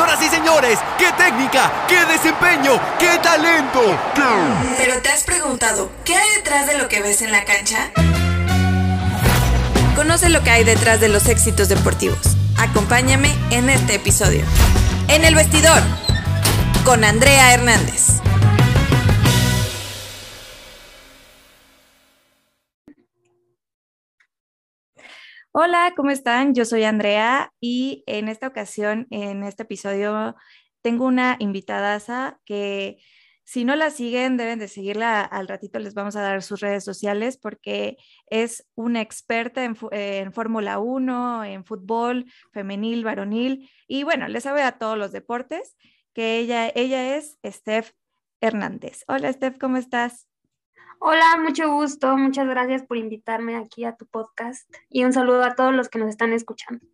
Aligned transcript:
Señoras 0.00 0.22
y 0.22 0.28
señores, 0.34 0.78
qué 0.96 1.12
técnica, 1.12 1.70
qué 1.86 2.06
desempeño, 2.06 2.80
qué 2.98 3.18
talento. 3.22 3.82
Pero 4.78 5.02
te 5.02 5.10
has 5.10 5.24
preguntado, 5.24 5.92
¿qué 6.06 6.16
hay 6.16 6.36
detrás 6.36 6.66
de 6.66 6.78
lo 6.78 6.88
que 6.88 7.02
ves 7.02 7.20
en 7.20 7.30
la 7.30 7.44
cancha? 7.44 7.90
Conoce 9.94 10.30
lo 10.30 10.42
que 10.42 10.48
hay 10.48 10.64
detrás 10.64 11.00
de 11.00 11.10
los 11.10 11.28
éxitos 11.28 11.68
deportivos. 11.68 12.18
Acompáñame 12.56 13.30
en 13.50 13.68
este 13.68 13.96
episodio. 13.96 14.42
En 15.08 15.26
el 15.26 15.34
vestidor, 15.34 15.82
con 16.86 17.04
Andrea 17.04 17.52
Hernández. 17.52 18.22
Hola, 25.52 25.94
¿cómo 25.96 26.10
están? 26.10 26.54
Yo 26.54 26.64
soy 26.64 26.84
Andrea 26.84 27.52
y 27.60 28.04
en 28.06 28.28
esta 28.28 28.46
ocasión, 28.46 29.08
en 29.10 29.42
este 29.42 29.64
episodio, 29.64 30.36
tengo 30.80 31.06
una 31.06 31.36
invitada 31.40 32.40
que 32.44 32.98
si 33.42 33.64
no 33.64 33.74
la 33.74 33.90
siguen, 33.90 34.36
deben 34.36 34.60
de 34.60 34.68
seguirla. 34.68 35.22
Al 35.22 35.48
ratito 35.48 35.80
les 35.80 35.94
vamos 35.94 36.14
a 36.14 36.22
dar 36.22 36.42
sus 36.44 36.60
redes 36.60 36.84
sociales 36.84 37.36
porque 37.36 37.96
es 38.26 38.64
una 38.76 39.00
experta 39.00 39.64
en, 39.64 40.32
Fórmula 40.32 40.78
1, 40.78 41.44
en 41.44 41.64
fútbol 41.64 42.26
femenil, 42.52 43.02
varonil 43.02 43.68
y 43.88 44.04
bueno, 44.04 44.28
le 44.28 44.40
sabe 44.40 44.62
a 44.62 44.78
todos 44.78 44.96
los 44.96 45.10
deportes, 45.10 45.76
que 46.14 46.38
ella, 46.38 46.70
ella 46.76 47.16
es 47.16 47.38
Steph 47.44 47.90
Hernández. 48.40 49.02
Hola 49.08 49.32
Steph, 49.32 49.58
¿cómo 49.58 49.78
estás? 49.78 50.29
Hola, 51.02 51.38
mucho 51.42 51.72
gusto. 51.72 52.14
Muchas 52.18 52.46
gracias 52.46 52.82
por 52.82 52.98
invitarme 52.98 53.56
aquí 53.56 53.84
a 53.84 53.96
tu 53.96 54.04
podcast 54.04 54.70
y 54.90 55.04
un 55.04 55.14
saludo 55.14 55.42
a 55.44 55.54
todos 55.54 55.74
los 55.74 55.88
que 55.88 55.98
nos 55.98 56.10
están 56.10 56.34
escuchando. 56.34 56.84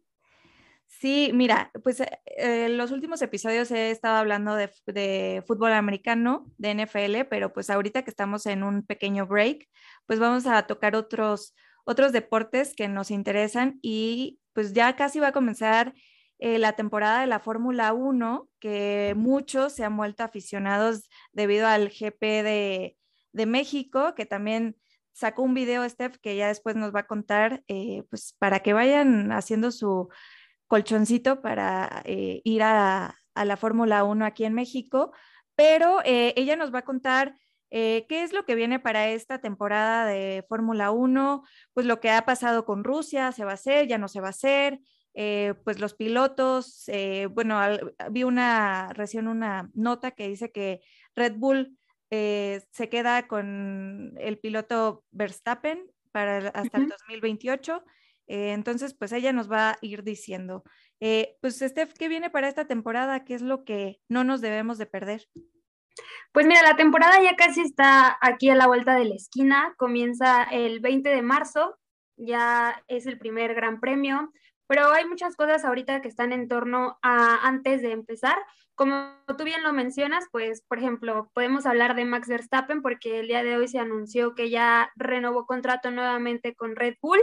Sí, 0.86 1.32
mira, 1.34 1.72
pues 1.82 1.98
eh, 1.98 2.08
en 2.36 2.78
los 2.78 2.92
últimos 2.92 3.20
episodios 3.20 3.68
he 3.72 3.90
estado 3.90 4.14
hablando 4.18 4.54
de, 4.54 5.42
fútbol 5.44 5.72
americano, 5.72 6.46
de 6.56 6.70
NFL, 6.70 7.24
pero 7.28 7.52
pues 7.52 7.68
ahorita 7.68 8.02
que 8.02 8.10
estamos 8.10 8.46
en 8.46 8.62
un 8.62 8.86
pequeño 8.86 9.26
break, 9.26 9.68
pues 10.06 10.20
vamos 10.20 10.46
a 10.46 10.62
tocar 10.68 10.94
otros, 10.94 11.56
otros 11.84 12.12
deportes 12.12 12.76
que 12.76 12.86
nos 12.86 13.10
interesan 13.10 13.80
y 13.82 14.38
pues 14.52 14.72
ya 14.72 14.94
casi 14.94 15.18
va 15.18 15.28
a 15.28 15.32
comenzar 15.32 15.94
eh, 16.38 16.60
la 16.60 16.74
temporada 16.74 17.22
de 17.22 17.26
la 17.26 17.40
Fórmula 17.40 17.92
1, 17.92 18.48
que 18.60 19.14
muchos 19.16 19.72
se 19.72 19.82
han 19.82 19.96
vuelto 19.96 20.22
aficionados 20.22 21.10
debido 21.32 21.66
al 21.66 21.88
GP 21.88 22.22
de, 22.44 22.96
de 23.36 23.46
México, 23.46 24.14
que 24.14 24.26
también 24.26 24.76
sacó 25.12 25.42
un 25.42 25.54
video, 25.54 25.88
Steph, 25.88 26.16
que 26.18 26.36
ya 26.36 26.48
después 26.48 26.74
nos 26.74 26.94
va 26.94 27.00
a 27.00 27.06
contar, 27.06 27.62
eh, 27.68 28.04
pues 28.10 28.34
para 28.38 28.60
que 28.60 28.72
vayan 28.72 29.30
haciendo 29.30 29.70
su 29.70 30.08
colchoncito 30.66 31.42
para 31.42 32.02
eh, 32.04 32.40
ir 32.44 32.62
a, 32.62 33.14
la 33.34 33.56
Fórmula 33.58 34.02
1 34.04 34.24
aquí 34.24 34.46
en 34.46 34.54
México, 34.54 35.12
pero 35.54 36.00
eh, 36.06 36.32
ella 36.36 36.56
nos 36.56 36.72
va 36.72 36.78
a 36.80 36.84
contar 36.84 37.36
qué 37.68 38.06
es 38.08 38.32
lo 38.32 38.46
que 38.46 38.54
viene 38.54 38.80
para 38.80 39.08
esta 39.08 39.42
temporada 39.42 40.06
de 40.06 40.42
Fórmula 40.48 40.90
1, 40.92 41.42
pues 41.74 41.84
lo 41.84 42.00
que 42.00 42.10
ha 42.10 42.24
pasado 42.24 42.64
con 42.64 42.84
Rusia, 42.84 43.32
se 43.32 43.44
va 43.44 43.50
a 43.50 43.54
hacer, 43.54 43.86
ya 43.86 43.98
no 43.98 44.08
se 44.08 44.22
va 44.22 44.28
a 44.28 44.30
hacer, 44.30 44.80
pues 45.12 45.78
los 45.78 45.92
pilotos, 45.92 46.88
bueno, 47.32 47.60
vi 48.10 48.22
una 48.22 48.88
recién 48.94 49.28
una 49.28 49.68
nota 49.74 50.12
que 50.12 50.28
dice 50.28 50.50
que 50.50 50.80
Red 51.14 51.34
Bull 51.36 51.76
eh, 52.10 52.62
se 52.70 52.88
queda 52.88 53.26
con 53.26 54.14
el 54.18 54.38
piloto 54.38 55.04
Verstappen 55.10 55.90
para 56.12 56.48
hasta 56.48 56.78
el 56.78 56.88
2028. 56.88 57.84
Eh, 58.28 58.52
entonces, 58.52 58.94
pues 58.94 59.12
ella 59.12 59.32
nos 59.32 59.50
va 59.50 59.70
a 59.70 59.78
ir 59.80 60.02
diciendo. 60.02 60.64
Eh, 61.00 61.36
pues, 61.40 61.58
Steph, 61.58 61.92
¿qué 61.92 62.08
viene 62.08 62.30
para 62.30 62.48
esta 62.48 62.66
temporada? 62.66 63.24
¿Qué 63.24 63.34
es 63.34 63.42
lo 63.42 63.64
que 63.64 64.00
no 64.08 64.24
nos 64.24 64.40
debemos 64.40 64.78
de 64.78 64.86
perder? 64.86 65.28
Pues 66.32 66.46
mira, 66.46 66.62
la 66.62 66.76
temporada 66.76 67.22
ya 67.22 67.36
casi 67.36 67.62
está 67.62 68.18
aquí 68.20 68.50
a 68.50 68.54
la 68.54 68.66
vuelta 68.66 68.94
de 68.94 69.06
la 69.06 69.14
esquina. 69.14 69.74
Comienza 69.78 70.44
el 70.44 70.80
20 70.80 71.08
de 71.08 71.22
marzo, 71.22 71.78
ya 72.16 72.82
es 72.88 73.06
el 73.06 73.18
primer 73.18 73.54
gran 73.54 73.80
premio, 73.80 74.32
pero 74.66 74.90
hay 74.92 75.06
muchas 75.06 75.36
cosas 75.36 75.64
ahorita 75.64 76.00
que 76.00 76.08
están 76.08 76.32
en 76.32 76.48
torno 76.48 76.98
a 77.02 77.46
antes 77.46 77.82
de 77.82 77.92
empezar. 77.92 78.36
Como 78.74 79.12
tú 79.38 79.44
bien 79.44 79.62
lo 79.62 79.72
mencionas, 79.72 80.24
pues, 80.30 80.62
por 80.62 80.78
ejemplo, 80.78 81.30
podemos 81.32 81.66
hablar 81.66 81.94
de 81.96 82.04
Max 82.04 82.28
Verstappen 82.28 82.82
porque 82.82 83.20
el 83.20 83.28
día 83.28 83.42
de 83.42 83.56
hoy 83.56 83.68
se 83.68 83.78
anunció 83.78 84.34
que 84.34 84.50
ya 84.50 84.90
renovó 84.96 85.46
contrato 85.46 85.90
nuevamente 85.90 86.54
con 86.54 86.76
Red 86.76 86.96
Bull 87.00 87.20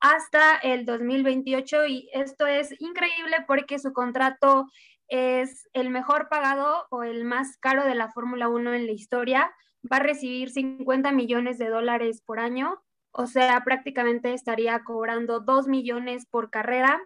hasta 0.00 0.56
el 0.56 0.84
2028 0.84 1.86
y 1.86 2.10
esto 2.12 2.46
es 2.46 2.74
increíble 2.80 3.36
porque 3.46 3.78
su 3.78 3.92
contrato 3.92 4.66
es 5.06 5.68
el 5.74 5.90
mejor 5.90 6.28
pagado 6.28 6.86
o 6.90 7.04
el 7.04 7.24
más 7.24 7.56
caro 7.58 7.84
de 7.84 7.94
la 7.94 8.10
Fórmula 8.10 8.48
1 8.48 8.74
en 8.74 8.86
la 8.86 8.92
historia. 8.92 9.52
Va 9.90 9.98
a 9.98 10.02
recibir 10.02 10.50
50 10.50 11.12
millones 11.12 11.58
de 11.58 11.68
dólares 11.68 12.22
por 12.24 12.40
año, 12.40 12.82
o 13.12 13.26
sea, 13.26 13.62
prácticamente 13.64 14.32
estaría 14.32 14.82
cobrando 14.84 15.40
2 15.40 15.68
millones 15.68 16.26
por 16.26 16.50
carrera. 16.50 17.00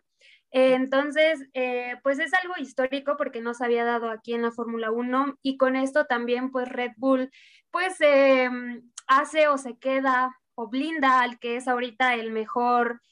Entonces, 0.51 1.47
eh, 1.55 1.97
pues 2.03 2.19
es 2.19 2.33
algo 2.35 2.55
histórico 2.59 3.17
porque 3.17 3.41
no 3.41 3.53
se 3.53 3.65
había 3.65 3.85
dado 3.85 4.11
aquí 4.11 4.33
en 4.33 4.43
la 4.43 4.53
Fórmula 4.53 4.91
1 4.91 5.39
y 5.43 5.57
con 5.59 5.77
esto 5.77 6.07
también 6.07 6.51
pues 6.51 6.69
Red 6.69 6.93
Bull 6.97 7.31
pues 7.71 8.01
em, 8.01 8.91
hace 9.09 9.49
o 9.49 9.59
se 9.59 9.77
queda 9.79 10.35
o 10.55 10.69
blinda 10.69 11.21
al 11.21 11.39
que 11.39 11.57
es 11.57 11.69
ahorita 11.69 12.15
el 12.15 12.31
mejor 12.31 13.03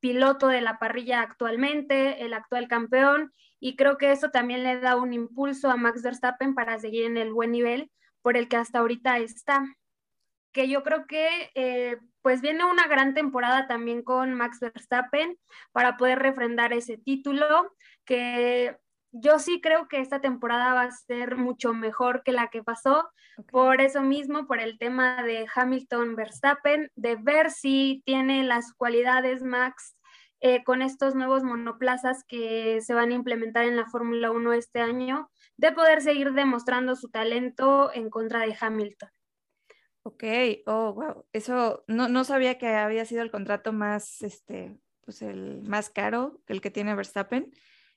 piloto 0.00 0.48
de 0.48 0.60
la 0.60 0.78
parrilla 0.78 1.22
actualmente, 1.22 2.24
el 2.24 2.34
actual 2.34 2.68
campeón 2.68 3.32
y 3.58 3.76
creo 3.76 3.96
que 3.96 4.12
eso 4.12 4.30
también 4.30 4.62
le 4.62 4.78
da 4.80 4.96
un 4.96 5.12
impulso 5.12 5.70
a 5.70 5.76
Max 5.76 6.02
Verstappen 6.02 6.54
para 6.54 6.78
seguir 6.78 7.06
en 7.06 7.16
el 7.16 7.32
buen 7.32 7.52
nivel 7.52 7.90
por 8.20 8.36
el 8.36 8.48
que 8.48 8.56
hasta 8.56 8.80
ahorita 8.80 9.18
está. 9.18 9.64
Que 10.52 10.68
yo 10.68 10.82
creo 10.82 11.06
que 11.06 11.50
eh, 11.54 11.98
pues 12.22 12.40
viene 12.40 12.64
una 12.64 12.86
gran 12.86 13.14
temporada 13.14 13.66
también 13.66 14.02
con 14.02 14.34
Max 14.34 14.60
Verstappen 14.60 15.38
para 15.72 15.96
poder 15.96 16.20
refrendar 16.20 16.72
ese 16.72 16.96
título, 16.96 17.74
que 18.04 18.76
yo 19.12 19.38
sí 19.38 19.60
creo 19.60 19.88
que 19.88 20.00
esta 20.00 20.20
temporada 20.20 20.72
va 20.72 20.82
a 20.82 20.90
ser 20.90 21.36
mucho 21.36 21.74
mejor 21.74 22.22
que 22.22 22.32
la 22.32 22.48
que 22.48 22.62
pasó, 22.62 23.10
por 23.50 23.80
eso 23.80 24.02
mismo, 24.02 24.46
por 24.46 24.60
el 24.60 24.78
tema 24.78 25.22
de 25.22 25.46
Hamilton 25.54 26.16
Verstappen, 26.16 26.90
de 26.96 27.16
ver 27.16 27.50
si 27.50 28.02
tiene 28.06 28.42
las 28.44 28.72
cualidades 28.72 29.42
Max 29.42 29.96
eh, 30.40 30.64
con 30.64 30.82
estos 30.82 31.14
nuevos 31.14 31.44
monoplazas 31.44 32.24
que 32.26 32.80
se 32.80 32.94
van 32.94 33.10
a 33.10 33.14
implementar 33.14 33.64
en 33.64 33.76
la 33.76 33.86
Fórmula 33.86 34.30
1 34.30 34.52
este 34.54 34.80
año, 34.80 35.30
de 35.56 35.72
poder 35.72 36.00
seguir 36.00 36.32
demostrando 36.32 36.96
su 36.96 37.10
talento 37.10 37.92
en 37.92 38.10
contra 38.10 38.40
de 38.40 38.56
Hamilton. 38.58 39.10
Ok, 40.04 40.24
oh, 40.66 40.92
wow. 40.94 41.24
Eso 41.32 41.84
no, 41.86 42.08
no 42.08 42.24
sabía 42.24 42.58
que 42.58 42.68
había 42.68 43.04
sido 43.04 43.22
el 43.22 43.30
contrato 43.30 43.72
más, 43.72 44.22
este, 44.22 44.76
pues 45.04 45.22
el 45.22 45.62
más 45.62 45.90
caro, 45.90 46.40
el 46.48 46.60
que 46.60 46.70
tiene 46.70 46.94
Verstappen. 46.94 47.52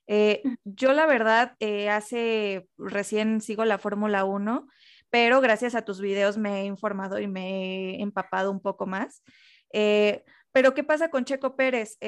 Eh, 0.06 0.42
yo 0.64 0.92
la 0.92 1.06
verdad, 1.06 1.56
eh, 1.58 1.90
hace 1.90 2.68
recién 2.78 3.40
sigo 3.40 3.64
la 3.64 3.78
Fórmula 3.78 4.24
1, 4.24 4.68
pero 5.10 5.40
gracias 5.40 5.74
a 5.74 5.84
tus 5.84 6.00
videos 6.00 6.38
me 6.38 6.60
he 6.60 6.64
informado 6.64 7.18
y 7.18 7.26
me 7.26 7.96
he 7.96 8.02
empapado 8.02 8.52
un 8.52 8.60
poco 8.60 8.86
más. 8.86 9.22
Eh, 9.72 10.24
pero 10.52 10.74
¿qué 10.74 10.84
pasa 10.84 11.10
con 11.10 11.24
Checo 11.24 11.56
Pérez? 11.56 11.98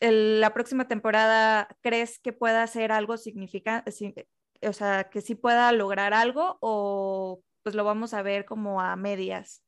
la 0.00 0.52
próxima 0.52 0.86
temporada, 0.86 1.68
¿crees 1.80 2.18
que 2.18 2.34
pueda 2.34 2.62
hacer 2.62 2.92
algo 2.92 3.16
significante? 3.16 3.90
O 4.62 4.72
sea, 4.72 5.04
que 5.04 5.22
sí 5.22 5.34
pueda 5.34 5.72
lograr 5.72 6.12
algo 6.12 6.58
o 6.60 7.42
pues 7.64 7.74
lo 7.74 7.82
vamos 7.82 8.14
a 8.14 8.22
ver 8.22 8.44
como 8.44 8.80
a 8.80 8.94
medias. 8.94 9.64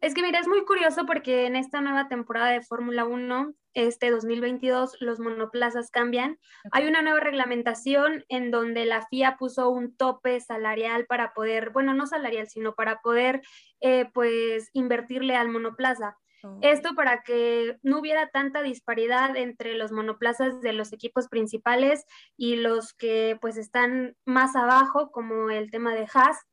Es 0.00 0.14
que 0.14 0.22
mira, 0.22 0.38
es 0.38 0.48
muy 0.48 0.64
curioso 0.64 1.06
porque 1.06 1.46
en 1.46 1.54
esta 1.54 1.80
nueva 1.80 2.08
temporada 2.08 2.48
de 2.48 2.62
Fórmula 2.62 3.04
1, 3.04 3.54
este 3.74 4.10
2022, 4.10 4.96
los 5.00 5.20
monoplazas 5.20 5.90
cambian. 5.90 6.38
Hay 6.72 6.86
una 6.86 7.00
nueva 7.00 7.20
reglamentación 7.20 8.24
en 8.28 8.50
donde 8.50 8.84
la 8.86 9.06
FIA 9.06 9.36
puso 9.38 9.70
un 9.70 9.96
tope 9.96 10.40
salarial 10.40 11.06
para 11.06 11.32
poder, 11.32 11.70
bueno, 11.70 11.94
no 11.94 12.06
salarial, 12.06 12.48
sino 12.48 12.74
para 12.74 13.00
poder, 13.00 13.40
eh, 13.80 14.10
pues, 14.12 14.68
invertirle 14.72 15.36
al 15.36 15.48
monoplaza. 15.48 16.18
Esto 16.60 16.94
para 16.94 17.22
que 17.22 17.78
no 17.82 18.00
hubiera 18.00 18.28
tanta 18.28 18.60
disparidad 18.60 19.34
entre 19.34 19.74
los 19.74 19.92
monoplazas 19.92 20.60
de 20.60 20.74
los 20.74 20.92
equipos 20.92 21.28
principales 21.28 22.04
y 22.36 22.56
los 22.56 22.92
que 22.92 23.38
pues 23.40 23.56
están 23.56 24.14
más 24.26 24.54
abajo, 24.54 25.10
como 25.10 25.48
el 25.48 25.70
tema 25.70 25.94
de 25.94 26.06
Haas 26.12 26.44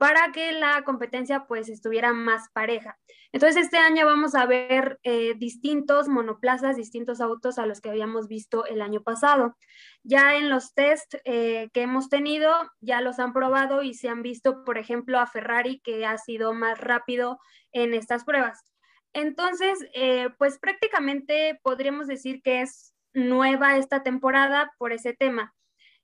para 0.00 0.32
que 0.32 0.52
la 0.52 0.82
competencia 0.82 1.44
pues 1.46 1.68
estuviera 1.68 2.14
más 2.14 2.48
pareja. 2.54 2.98
Entonces 3.32 3.64
este 3.64 3.76
año 3.76 4.06
vamos 4.06 4.34
a 4.34 4.46
ver 4.46 4.98
eh, 5.02 5.34
distintos 5.36 6.08
monoplazas, 6.08 6.76
distintos 6.76 7.20
autos 7.20 7.58
a 7.58 7.66
los 7.66 7.82
que 7.82 7.90
habíamos 7.90 8.26
visto 8.26 8.64
el 8.64 8.80
año 8.80 9.02
pasado. 9.02 9.58
Ya 10.02 10.36
en 10.36 10.48
los 10.48 10.72
test 10.72 11.16
eh, 11.26 11.68
que 11.74 11.82
hemos 11.82 12.08
tenido, 12.08 12.50
ya 12.80 13.02
los 13.02 13.18
han 13.18 13.34
probado 13.34 13.82
y 13.82 13.92
se 13.92 14.08
han 14.08 14.22
visto, 14.22 14.64
por 14.64 14.78
ejemplo, 14.78 15.18
a 15.18 15.26
Ferrari 15.26 15.82
que 15.84 16.06
ha 16.06 16.16
sido 16.16 16.54
más 16.54 16.78
rápido 16.78 17.38
en 17.70 17.92
estas 17.92 18.24
pruebas. 18.24 18.64
Entonces, 19.12 19.78
eh, 19.92 20.30
pues 20.38 20.58
prácticamente 20.58 21.60
podríamos 21.62 22.06
decir 22.06 22.40
que 22.40 22.62
es 22.62 22.94
nueva 23.12 23.76
esta 23.76 24.02
temporada 24.02 24.72
por 24.78 24.94
ese 24.94 25.12
tema. 25.12 25.52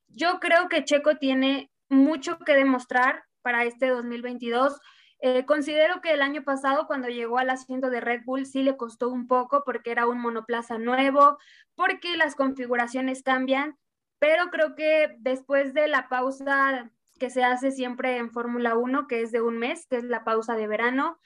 yo 0.09 0.39
creo 0.39 0.69
que 0.69 0.85
Checo 0.85 1.17
tiene 1.17 1.71
mucho 1.89 2.39
que 2.41 2.55
demostrar 2.55 3.25
para 3.47 3.63
este 3.63 3.91
2022. 3.91 4.81
Eh, 5.21 5.45
considero 5.47 6.01
que 6.01 6.13
el 6.13 6.21
año 6.21 6.43
pasado, 6.43 6.89
cuando 6.89 7.07
llegó 7.07 7.39
al 7.39 7.49
asiento 7.49 7.91
de 7.91 8.01
Red 8.01 8.23
Bull, 8.25 8.45
sí 8.45 8.65
le 8.65 8.77
costó 8.77 9.09
un 9.09 9.29
poco 9.29 9.63
porque 9.65 9.93
era 9.93 10.09
un 10.09 10.21
monoplaza 10.21 10.79
nuevo, 10.79 11.39
porque 11.77 12.17
las 12.17 12.35
configuraciones 12.35 13.23
cambian, 13.23 13.79
pero 14.19 14.51
creo 14.51 14.75
que 14.75 15.15
después 15.21 15.75
de 15.75 15.87
la 15.87 16.09
pausa 16.09 16.91
que 17.21 17.31
se 17.31 17.45
hace 17.45 17.71
siempre 17.71 18.17
en 18.17 18.33
Fórmula 18.33 18.75
1, 18.75 19.07
que 19.07 19.23
es 19.23 19.31
de 19.31 19.43
un 19.43 19.59
mes, 19.59 19.87
que 19.87 19.99
es 19.99 20.03
la 20.03 20.25
pausa 20.25 20.57
de 20.57 20.67
verano, 20.67 21.21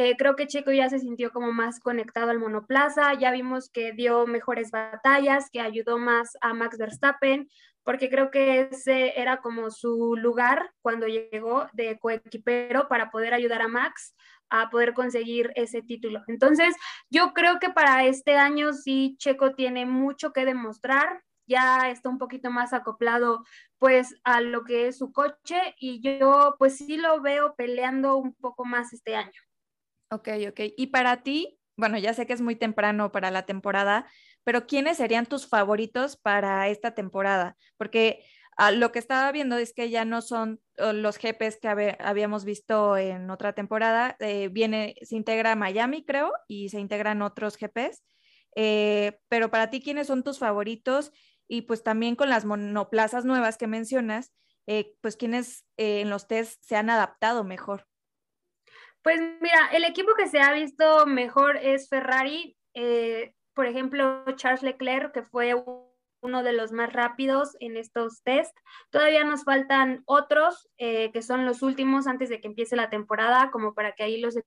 eh, 0.00 0.14
creo 0.16 0.36
que 0.36 0.46
Checo 0.46 0.70
ya 0.70 0.88
se 0.88 1.00
sintió 1.00 1.32
como 1.32 1.50
más 1.50 1.80
conectado 1.80 2.30
al 2.30 2.38
monoplaza, 2.38 3.14
ya 3.14 3.32
vimos 3.32 3.68
que 3.68 3.90
dio 3.90 4.28
mejores 4.28 4.70
batallas, 4.70 5.50
que 5.50 5.60
ayudó 5.60 5.98
más 5.98 6.38
a 6.40 6.54
Max 6.54 6.78
Verstappen, 6.78 7.48
porque 7.82 8.08
creo 8.08 8.30
que 8.30 8.68
ese 8.70 9.20
era 9.20 9.38
como 9.38 9.72
su 9.72 10.14
lugar 10.14 10.70
cuando 10.82 11.08
llegó 11.08 11.66
de 11.72 11.98
coequipero 11.98 12.86
para 12.86 13.10
poder 13.10 13.34
ayudar 13.34 13.60
a 13.60 13.66
Max 13.66 14.14
a 14.50 14.70
poder 14.70 14.94
conseguir 14.94 15.50
ese 15.56 15.82
título. 15.82 16.22
Entonces, 16.28 16.76
yo 17.10 17.32
creo 17.34 17.58
que 17.58 17.70
para 17.70 18.04
este 18.04 18.36
año 18.36 18.74
sí 18.74 19.16
Checo 19.18 19.56
tiene 19.56 19.84
mucho 19.84 20.32
que 20.32 20.44
demostrar, 20.44 21.24
ya 21.48 21.90
está 21.90 22.08
un 22.08 22.18
poquito 22.18 22.52
más 22.52 22.72
acoplado 22.72 23.42
pues 23.78 24.14
a 24.22 24.42
lo 24.42 24.62
que 24.62 24.86
es 24.86 24.98
su 24.98 25.10
coche 25.10 25.74
y 25.80 26.00
yo 26.00 26.54
pues 26.56 26.76
sí 26.76 26.98
lo 26.98 27.20
veo 27.20 27.56
peleando 27.56 28.16
un 28.16 28.32
poco 28.34 28.64
más 28.64 28.92
este 28.92 29.16
año. 29.16 29.47
Ok, 30.10 30.28
ok. 30.48 30.60
Y 30.76 30.86
para 30.88 31.22
ti, 31.22 31.58
bueno, 31.76 31.98
ya 31.98 32.14
sé 32.14 32.26
que 32.26 32.32
es 32.32 32.40
muy 32.40 32.56
temprano 32.56 33.12
para 33.12 33.30
la 33.30 33.44
temporada, 33.44 34.06
pero 34.44 34.66
¿quiénes 34.66 34.96
serían 34.96 35.26
tus 35.26 35.46
favoritos 35.46 36.16
para 36.16 36.68
esta 36.68 36.94
temporada? 36.94 37.56
Porque 37.76 38.24
ah, 38.56 38.70
lo 38.70 38.90
que 38.90 38.98
estaba 39.00 39.30
viendo 39.32 39.58
es 39.58 39.74
que 39.74 39.90
ya 39.90 40.04
no 40.06 40.22
son 40.22 40.60
los 40.76 41.18
GPs 41.18 41.58
que 41.60 41.96
habíamos 42.00 42.44
visto 42.44 42.96
en 42.96 43.30
otra 43.30 43.52
temporada, 43.52 44.16
eh, 44.20 44.48
viene, 44.48 44.94
se 45.02 45.16
integra 45.16 45.56
Miami, 45.56 46.04
creo, 46.04 46.32
y 46.46 46.70
se 46.70 46.80
integran 46.80 47.20
otros 47.22 47.58
GPs. 47.58 48.02
Eh, 48.56 49.18
pero 49.28 49.50
para 49.50 49.68
ti, 49.70 49.80
¿quiénes 49.82 50.06
son 50.06 50.22
tus 50.24 50.38
favoritos? 50.38 51.12
Y 51.48 51.62
pues 51.62 51.82
también 51.82 52.16
con 52.16 52.30
las 52.30 52.44
monoplazas 52.46 53.24
nuevas 53.26 53.58
que 53.58 53.66
mencionas, 53.66 54.32
eh, 54.66 54.94
pues 55.02 55.16
¿quiénes 55.16 55.66
en 55.76 56.08
los 56.10 56.26
test 56.28 56.62
se 56.64 56.76
han 56.76 56.88
adaptado 56.90 57.44
mejor? 57.44 57.87
Pues 59.08 59.22
mira, 59.40 59.70
el 59.72 59.84
equipo 59.84 60.12
que 60.14 60.28
se 60.28 60.38
ha 60.38 60.52
visto 60.52 61.06
mejor 61.06 61.56
es 61.56 61.88
Ferrari 61.88 62.54
por 63.54 63.66
ejemplo, 63.66 64.22
Charles 64.36 64.62
Leclerc, 64.62 65.14
que 65.14 65.22
fue 65.22 65.54
uno 66.20 66.42
de 66.42 66.52
los 66.52 66.72
más 66.72 66.92
rápidos 66.92 67.56
en 67.60 67.78
estos 67.78 68.22
test. 68.22 68.54
Todavía 68.90 69.24
nos 69.24 69.44
faltan 69.44 70.02
otros, 70.04 70.68
eh, 70.76 71.10
que 71.10 71.22
son 71.22 71.46
los 71.46 71.62
últimos 71.62 72.06
antes 72.06 72.28
de 72.28 72.42
que 72.42 72.48
empiece 72.48 72.76
la 72.76 72.90
temporada, 72.90 73.50
como 73.50 73.72
para 73.72 73.92
que 73.92 74.02
ahí 74.02 74.20
los... 74.20 74.38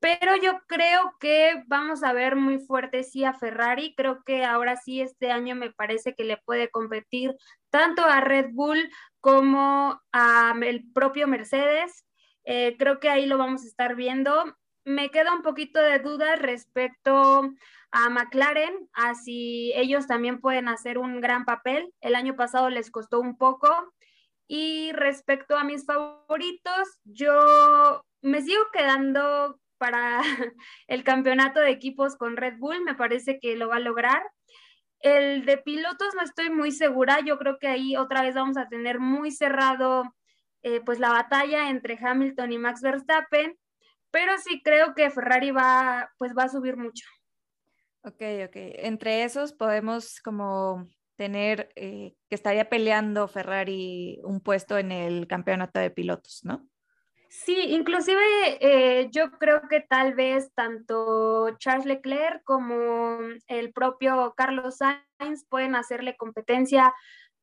Pero 0.00 0.34
yo 0.34 0.58
creo 0.66 1.14
que 1.20 1.62
vamos 1.68 2.02
a 2.02 2.12
ver 2.12 2.34
muy 2.34 2.58
fuerte 2.58 3.04
sí 3.04 3.24
a 3.24 3.34
Ferrari. 3.34 3.94
Creo 3.96 4.24
que 4.24 4.44
ahora 4.44 4.74
sí 4.74 5.00
este 5.00 5.30
año 5.30 5.54
me 5.54 5.70
parece 5.70 6.16
que 6.16 6.24
le 6.24 6.38
puede 6.38 6.70
competir 6.70 7.36
tanto 7.70 8.04
a 8.04 8.20
Red 8.20 8.48
Bull 8.50 8.90
como 9.20 10.02
a 10.12 10.54
el 10.60 10.90
propio 10.92 11.28
Mercedes. 11.28 12.04
Eh, 12.44 12.76
creo 12.78 13.00
que 13.00 13.08
ahí 13.08 13.26
lo 13.26 13.38
vamos 13.38 13.64
a 13.64 13.66
estar 13.66 13.94
viendo. 13.94 14.56
Me 14.84 15.10
queda 15.10 15.34
un 15.34 15.42
poquito 15.42 15.80
de 15.80 15.98
duda 15.98 16.36
respecto 16.36 17.50
a 17.92 18.08
McLaren, 18.08 18.88
así 18.92 19.72
ellos 19.74 20.06
también 20.06 20.40
pueden 20.40 20.68
hacer 20.68 20.98
un 20.98 21.20
gran 21.20 21.44
papel. 21.44 21.92
El 22.00 22.14
año 22.14 22.36
pasado 22.36 22.70
les 22.70 22.90
costó 22.90 23.20
un 23.20 23.36
poco. 23.36 23.68
Y 24.46 24.90
respecto 24.92 25.56
a 25.56 25.64
mis 25.64 25.86
favoritos, 25.86 27.00
yo 27.04 28.04
me 28.22 28.42
sigo 28.42 28.62
quedando 28.72 29.60
para 29.78 30.20
el 30.88 31.04
campeonato 31.04 31.60
de 31.60 31.70
equipos 31.70 32.16
con 32.16 32.36
Red 32.36 32.58
Bull, 32.58 32.82
me 32.84 32.94
parece 32.94 33.38
que 33.40 33.56
lo 33.56 33.68
va 33.68 33.76
a 33.76 33.80
lograr. 33.80 34.22
El 35.00 35.46
de 35.46 35.56
pilotos 35.56 36.14
no 36.14 36.22
estoy 36.22 36.50
muy 36.50 36.72
segura, 36.72 37.20
yo 37.20 37.38
creo 37.38 37.58
que 37.58 37.68
ahí 37.68 37.96
otra 37.96 38.22
vez 38.22 38.34
vamos 38.34 38.58
a 38.58 38.68
tener 38.68 39.00
muy 39.00 39.30
cerrado 39.30 40.04
eh, 40.62 40.80
pues 40.84 40.98
la 40.98 41.10
batalla 41.10 41.70
entre 41.70 41.98
Hamilton 42.00 42.52
y 42.52 42.58
Max 42.58 42.82
Verstappen, 42.82 43.56
pero 44.10 44.32
sí 44.38 44.62
creo 44.62 44.94
que 44.94 45.10
Ferrari 45.10 45.50
va 45.50 46.10
pues 46.18 46.32
va 46.36 46.44
a 46.44 46.48
subir 46.48 46.76
mucho. 46.76 47.06
Ok, 48.02 48.22
ok. 48.46 48.56
Entre 48.56 49.24
esos 49.24 49.52
podemos 49.52 50.20
como 50.20 50.88
tener 51.16 51.70
eh, 51.76 52.14
que 52.28 52.34
estaría 52.34 52.68
peleando 52.70 53.28
Ferrari 53.28 54.20
un 54.24 54.40
puesto 54.40 54.78
en 54.78 54.90
el 54.90 55.26
campeonato 55.26 55.78
de 55.78 55.90
pilotos, 55.90 56.40
¿no? 56.44 56.66
Sí, 57.28 57.56
inclusive 57.68 58.22
eh, 58.60 59.08
yo 59.12 59.30
creo 59.32 59.62
que 59.68 59.80
tal 59.80 60.14
vez 60.14 60.52
tanto 60.54 61.56
Charles 61.58 61.86
Leclerc 61.86 62.42
como 62.42 63.18
el 63.46 63.72
propio 63.72 64.34
Carlos 64.36 64.78
Sainz 64.78 65.46
pueden 65.48 65.76
hacerle 65.76 66.16
competencia 66.16 66.92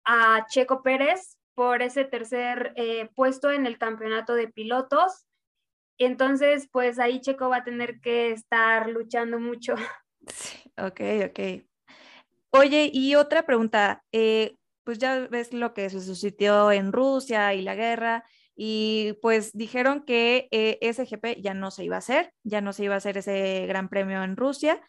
a 0.04 0.46
Checo 0.50 0.84
Pérez 0.84 1.37
por 1.58 1.82
ese 1.82 2.06
tercer 2.06 2.72
eh, 2.76 3.10
puesto 3.16 3.50
en 3.50 3.66
el 3.66 3.80
campeonato 3.80 4.36
de 4.36 4.48
pilotos. 4.48 5.26
Entonces, 5.98 6.70
pues 6.72 7.00
ahí 7.00 7.20
Checo 7.20 7.50
va 7.50 7.58
a 7.58 7.64
tener 7.64 8.00
que 8.00 8.30
estar 8.30 8.88
luchando 8.90 9.40
mucho. 9.40 9.74
ok, 10.78 11.02
ok. 11.26 11.40
Oye, 12.52 12.92
y 12.94 13.16
otra 13.16 13.44
pregunta, 13.48 14.04
eh, 14.12 14.56
pues 14.84 15.00
ya 15.00 15.28
ves 15.30 15.52
lo 15.52 15.74
que 15.74 15.90
se 15.90 16.00
sucedió 16.00 16.72
en 16.72 16.92
Rusia 16.92 17.56
y 17.56 17.64
la 17.64 17.74
guerra, 17.74 18.24
y 18.56 19.14
pues 19.24 19.52
dijeron 19.54 20.04
que 20.06 20.48
eh, 20.52 20.78
ese 20.82 21.06
GP 21.06 21.42
ya 21.42 21.56
no 21.56 21.72
se 21.72 21.84
iba 21.86 21.96
a 21.96 22.00
hacer, 22.00 22.36
ya 22.44 22.62
no 22.62 22.72
se 22.72 22.84
iba 22.84 22.94
a 22.94 22.98
hacer 22.98 23.18
ese 23.18 23.66
gran 23.66 23.90
premio 23.90 24.22
en 24.24 24.38
Rusia. 24.38 24.80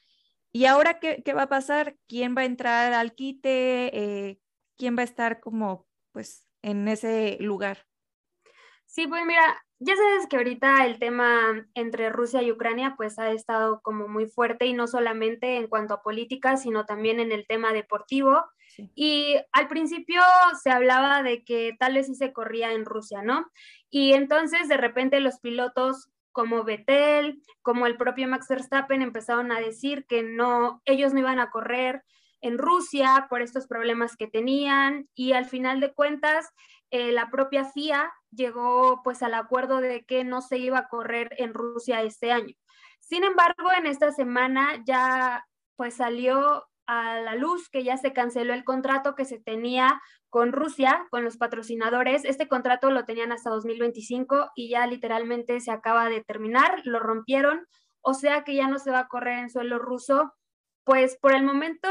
¿Y 0.52 0.66
ahora 0.66 0.98
qué, 1.00 1.22
qué 1.24 1.32
va 1.32 1.44
a 1.44 1.48
pasar? 1.48 1.96
¿Quién 2.08 2.36
va 2.36 2.42
a 2.42 2.44
entrar 2.44 2.92
al 2.92 3.14
quite? 3.14 3.96
Eh, 3.96 4.38
¿Quién 4.76 4.98
va 4.98 5.00
a 5.00 5.04
estar 5.04 5.40
como 5.40 5.86
pues 6.12 6.47
en 6.62 6.88
ese 6.88 7.36
lugar? 7.40 7.86
Sí, 8.86 9.06
pues 9.06 9.24
mira, 9.26 9.62
ya 9.80 9.94
sabes 9.94 10.26
que 10.28 10.38
ahorita 10.38 10.86
el 10.86 10.98
tema 10.98 11.68
entre 11.74 12.10
Rusia 12.10 12.42
y 12.42 12.50
Ucrania 12.50 12.94
pues 12.96 13.18
ha 13.18 13.30
estado 13.30 13.80
como 13.82 14.08
muy 14.08 14.26
fuerte 14.26 14.66
y 14.66 14.72
no 14.72 14.86
solamente 14.86 15.56
en 15.56 15.68
cuanto 15.68 15.94
a 15.94 16.02
política, 16.02 16.56
sino 16.56 16.86
también 16.86 17.20
en 17.20 17.30
el 17.30 17.46
tema 17.46 17.72
deportivo. 17.72 18.44
Y 18.94 19.36
al 19.52 19.68
principio 19.68 20.22
se 20.62 20.70
hablaba 20.70 21.22
de 21.22 21.44
que 21.44 21.76
tal 21.78 21.94
vez 21.94 22.06
sí 22.06 22.14
se 22.14 22.32
corría 22.32 22.72
en 22.72 22.84
Rusia, 22.84 23.22
¿no? 23.22 23.50
Y 23.90 24.12
entonces 24.12 24.68
de 24.68 24.76
repente 24.76 25.20
los 25.20 25.40
pilotos 25.40 26.10
como 26.32 26.64
Vettel, 26.64 27.42
como 27.62 27.86
el 27.86 27.96
propio 27.96 28.28
Max 28.28 28.46
Verstappen 28.48 29.02
empezaron 29.02 29.52
a 29.52 29.60
decir 29.60 30.06
que 30.06 30.22
no, 30.22 30.80
ellos 30.84 31.12
no 31.12 31.20
iban 31.20 31.40
a 31.40 31.50
correr 31.50 32.04
en 32.40 32.58
Rusia 32.58 33.26
por 33.28 33.42
estos 33.42 33.66
problemas 33.66 34.16
que 34.16 34.26
tenían 34.26 35.08
y 35.14 35.32
al 35.32 35.46
final 35.46 35.80
de 35.80 35.92
cuentas 35.92 36.48
eh, 36.90 37.12
la 37.12 37.30
propia 37.30 37.64
FIA 37.64 38.12
llegó 38.30 39.02
pues 39.02 39.22
al 39.22 39.34
acuerdo 39.34 39.80
de 39.80 40.04
que 40.04 40.24
no 40.24 40.40
se 40.40 40.58
iba 40.58 40.78
a 40.78 40.88
correr 40.88 41.30
en 41.38 41.54
Rusia 41.54 42.02
este 42.02 42.32
año. 42.32 42.54
Sin 43.00 43.24
embargo, 43.24 43.70
en 43.76 43.86
esta 43.86 44.12
semana 44.12 44.82
ya 44.86 45.44
pues 45.76 45.94
salió 45.94 46.66
a 46.86 47.20
la 47.20 47.34
luz 47.34 47.68
que 47.68 47.84
ya 47.84 47.98
se 47.98 48.14
canceló 48.14 48.54
el 48.54 48.64
contrato 48.64 49.14
que 49.14 49.26
se 49.26 49.38
tenía 49.38 50.00
con 50.30 50.52
Rusia, 50.52 51.06
con 51.10 51.22
los 51.22 51.36
patrocinadores. 51.36 52.24
Este 52.24 52.48
contrato 52.48 52.90
lo 52.90 53.04
tenían 53.04 53.30
hasta 53.30 53.50
2025 53.50 54.50
y 54.54 54.70
ya 54.70 54.86
literalmente 54.86 55.60
se 55.60 55.70
acaba 55.70 56.08
de 56.08 56.24
terminar, 56.24 56.80
lo 56.84 56.98
rompieron, 56.98 57.66
o 58.00 58.14
sea 58.14 58.42
que 58.42 58.54
ya 58.54 58.68
no 58.68 58.78
se 58.78 58.90
va 58.90 59.00
a 59.00 59.08
correr 59.08 59.38
en 59.38 59.50
suelo 59.50 59.78
ruso, 59.78 60.32
pues 60.84 61.18
por 61.20 61.34
el 61.34 61.44
momento 61.44 61.88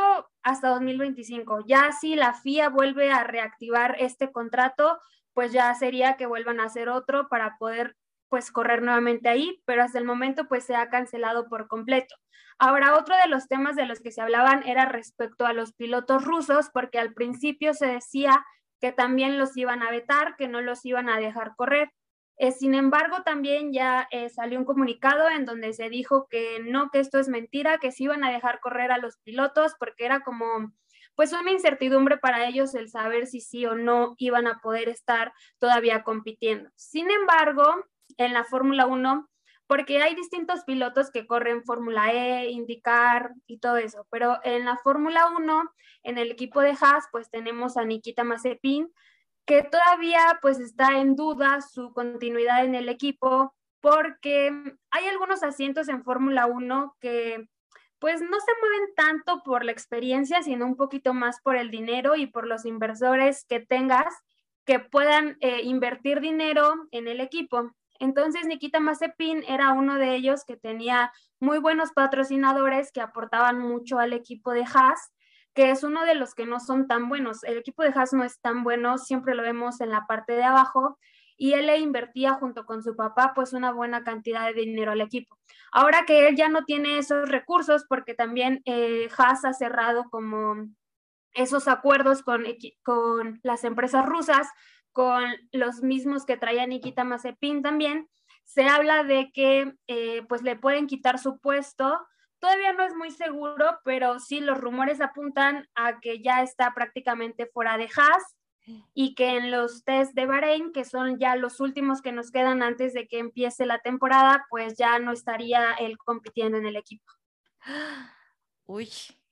hasta 0.47 0.69
2025. 0.69 1.65
Ya 1.67 1.91
si 1.91 2.15
la 2.15 2.33
FIA 2.33 2.69
vuelve 2.69 3.11
a 3.11 3.23
reactivar 3.23 3.97
este 3.99 4.31
contrato, 4.31 4.99
pues 5.33 5.51
ya 5.51 5.73
sería 5.75 6.15
que 6.15 6.25
vuelvan 6.25 6.59
a 6.61 6.65
hacer 6.65 6.87
otro 6.87 7.27
para 7.27 7.57
poder 7.57 7.97
pues 8.29 8.51
correr 8.51 8.81
nuevamente 8.81 9.29
ahí, 9.29 9.61
pero 9.65 9.83
hasta 9.83 9.99
el 9.99 10.05
momento 10.05 10.47
pues 10.47 10.65
se 10.65 10.75
ha 10.75 10.89
cancelado 10.89 11.47
por 11.49 11.67
completo. 11.67 12.15
Ahora, 12.59 12.95
otro 12.95 13.15
de 13.21 13.29
los 13.29 13.47
temas 13.47 13.75
de 13.75 13.85
los 13.85 13.99
que 13.99 14.11
se 14.11 14.21
hablaban 14.21 14.65
era 14.65 14.85
respecto 14.85 15.45
a 15.45 15.53
los 15.53 15.73
pilotos 15.73 16.23
rusos, 16.23 16.69
porque 16.73 16.97
al 16.97 17.13
principio 17.13 17.73
se 17.73 17.87
decía 17.87 18.45
que 18.79 18.91
también 18.91 19.37
los 19.37 19.55
iban 19.57 19.83
a 19.83 19.91
vetar, 19.91 20.35
que 20.37 20.47
no 20.47 20.61
los 20.61 20.85
iban 20.85 21.09
a 21.09 21.17
dejar 21.17 21.55
correr. 21.55 21.91
Eh, 22.37 22.51
sin 22.51 22.75
embargo, 22.75 23.23
también 23.23 23.73
ya 23.73 24.07
eh, 24.11 24.29
salió 24.29 24.59
un 24.59 24.65
comunicado 24.65 25.27
en 25.27 25.45
donde 25.45 25.73
se 25.73 25.89
dijo 25.89 26.27
que 26.29 26.59
no, 26.63 26.91
que 26.91 26.99
esto 26.99 27.17
es 27.17 27.27
mentira, 27.29 27.79
que 27.79 27.91
se 27.91 28.03
iban 28.03 28.23
a 28.23 28.31
dejar 28.31 28.59
correr 28.59 28.91
a 28.91 28.99
los 28.99 29.17
pilotos 29.17 29.73
porque 29.79 30.05
era 30.05 30.21
como 30.21 30.71
pues 31.15 31.33
una 31.33 31.51
incertidumbre 31.51 32.17
para 32.19 32.47
ellos 32.47 32.75
el 32.75 32.89
saber 32.89 33.25
si 33.25 33.41
sí 33.41 33.65
o 33.65 33.73
no 33.73 34.13
iban 34.19 34.45
a 34.45 34.59
poder 34.59 34.87
estar 34.87 35.33
todavía 35.57 36.03
compitiendo. 36.03 36.69
Sin 36.75 37.09
embargo, 37.09 37.63
en 38.17 38.33
la 38.33 38.43
Fórmula 38.43 38.85
1, 38.85 39.27
porque 39.65 39.99
hay 39.99 40.13
distintos 40.13 40.63
pilotos 40.63 41.09
que 41.09 41.25
corren 41.25 41.63
Fórmula 41.63 42.13
E, 42.13 42.51
IndyCar 42.51 43.31
y 43.47 43.57
todo 43.57 43.77
eso, 43.77 44.05
pero 44.11 44.37
en 44.43 44.65
la 44.65 44.77
Fórmula 44.77 45.27
1, 45.35 45.63
en 46.03 46.17
el 46.19 46.29
equipo 46.29 46.61
de 46.61 46.77
Haas, 46.79 47.05
pues 47.11 47.31
tenemos 47.31 47.77
a 47.77 47.83
Nikita 47.83 48.23
Mazepin, 48.23 48.93
que 49.47 49.63
todavía 49.63 50.37
pues 50.41 50.59
está 50.59 50.99
en 50.99 51.15
duda 51.15 51.61
su 51.61 51.93
continuidad 51.93 52.65
en 52.65 52.75
el 52.75 52.89
equipo, 52.89 53.55
porque 53.79 54.75
hay 54.91 55.05
algunos 55.05 55.41
asientos 55.41 55.87
en 55.87 56.03
Fórmula 56.03 56.45
1 56.45 56.97
que 56.99 57.47
pues 57.97 58.21
no 58.21 58.37
se 58.39 58.51
mueven 58.61 58.93
tanto 58.95 59.41
por 59.43 59.63
la 59.63 59.71
experiencia, 59.71 60.43
sino 60.43 60.65
un 60.65 60.75
poquito 60.75 61.13
más 61.13 61.41
por 61.41 61.55
el 61.55 61.71
dinero 61.71 62.15
y 62.15 62.27
por 62.27 62.45
los 62.45 62.65
inversores 62.65 63.45
que 63.45 63.61
tengas 63.61 64.13
que 64.65 64.79
puedan 64.79 65.37
eh, 65.39 65.61
invertir 65.63 66.19
dinero 66.19 66.75
en 66.91 67.07
el 67.07 67.21
equipo. 67.21 67.71
Entonces, 67.99 68.45
Nikita 68.45 68.81
Mazepin 68.81 69.45
era 69.47 69.71
uno 69.71 69.95
de 69.95 70.13
ellos 70.13 70.43
que 70.45 70.57
tenía 70.57 71.13
muy 71.39 71.59
buenos 71.59 71.93
patrocinadores 71.93 72.91
que 72.91 72.99
aportaban 72.99 73.59
mucho 73.59 73.97
al 73.97 74.11
equipo 74.11 74.51
de 74.51 74.65
Haas, 74.65 75.13
que 75.57 75.71
es 75.71 75.83
uno 75.83 76.05
de 76.05 76.13
los 76.13 76.35
que 76.35 76.45
no 76.45 76.59
son 76.59 76.85
tan 76.85 77.09
buenos. 77.09 77.43
El 77.43 77.57
equipo 77.57 77.81
de 77.81 77.89
Haas 77.89 78.13
no 78.13 78.23
es 78.23 78.39
tan 78.41 78.63
bueno, 78.63 78.99
siempre 78.99 79.33
lo 79.33 79.41
vemos 79.41 79.81
en 79.81 79.89
la 79.89 80.05
parte 80.05 80.33
de 80.33 80.43
abajo, 80.43 80.99
y 81.35 81.53
él 81.53 81.65
le 81.65 81.79
invertía 81.79 82.35
junto 82.35 82.63
con 82.67 82.83
su 82.83 82.95
papá 82.95 83.31
pues 83.33 83.53
una 83.53 83.71
buena 83.71 84.03
cantidad 84.03 84.45
de 84.45 84.53
dinero 84.53 84.91
al 84.91 85.01
equipo. 85.01 85.39
Ahora 85.71 86.05
que 86.05 86.27
él 86.27 86.35
ya 86.35 86.47
no 86.47 86.63
tiene 86.65 86.99
esos 86.99 87.27
recursos, 87.27 87.85
porque 87.89 88.13
también 88.13 88.61
eh, 88.65 89.09
Haas 89.17 89.45
ha 89.45 89.53
cerrado 89.53 90.03
como 90.11 90.67
esos 91.33 91.67
acuerdos 91.67 92.21
con, 92.21 92.43
con 92.83 93.39
las 93.41 93.63
empresas 93.63 94.05
rusas, 94.05 94.47
con 94.91 95.23
los 95.51 95.81
mismos 95.81 96.23
que 96.27 96.37
traía 96.37 96.67
Nikita 96.67 97.03
Mazepin 97.03 97.63
también, 97.63 98.07
se 98.43 98.67
habla 98.67 99.03
de 99.03 99.31
que 99.33 99.73
eh, 99.87 100.21
pues 100.29 100.43
le 100.43 100.55
pueden 100.55 100.85
quitar 100.85 101.17
su 101.17 101.39
puesto. 101.39 101.97
Todavía 102.39 102.73
no 102.73 102.83
es 102.83 102.95
muy 102.95 103.11
seguro, 103.11 103.79
pero 103.83 104.19
sí 104.19 104.39
los 104.39 104.57
rumores 104.57 105.01
apuntan 105.01 105.67
a 105.75 105.99
que 105.99 106.21
ya 106.21 106.43
está 106.43 106.73
prácticamente 106.73 107.47
fuera 107.47 107.77
de 107.77 107.89
Haas 107.95 108.37
y 108.93 109.15
que 109.15 109.37
en 109.37 109.49
los 109.49 109.83
test 109.85 110.13
de 110.13 110.25
Bahrein, 110.25 110.71
que 110.71 110.83
son 110.83 111.17
ya 111.19 111.35
los 111.35 111.59
últimos 111.59 112.01
que 112.01 112.11
nos 112.11 112.31
quedan 112.31 112.61
antes 112.61 112.93
de 112.93 113.07
que 113.07 113.19
empiece 113.19 113.65
la 113.65 113.79
temporada, 113.79 114.45
pues 114.49 114.77
ya 114.77 114.99
no 114.99 115.11
estaría 115.11 115.73
él 115.73 115.97
compitiendo 115.97 116.57
en 116.57 116.65
el 116.65 116.75
equipo. 116.75 117.05
Uy, 118.65 118.89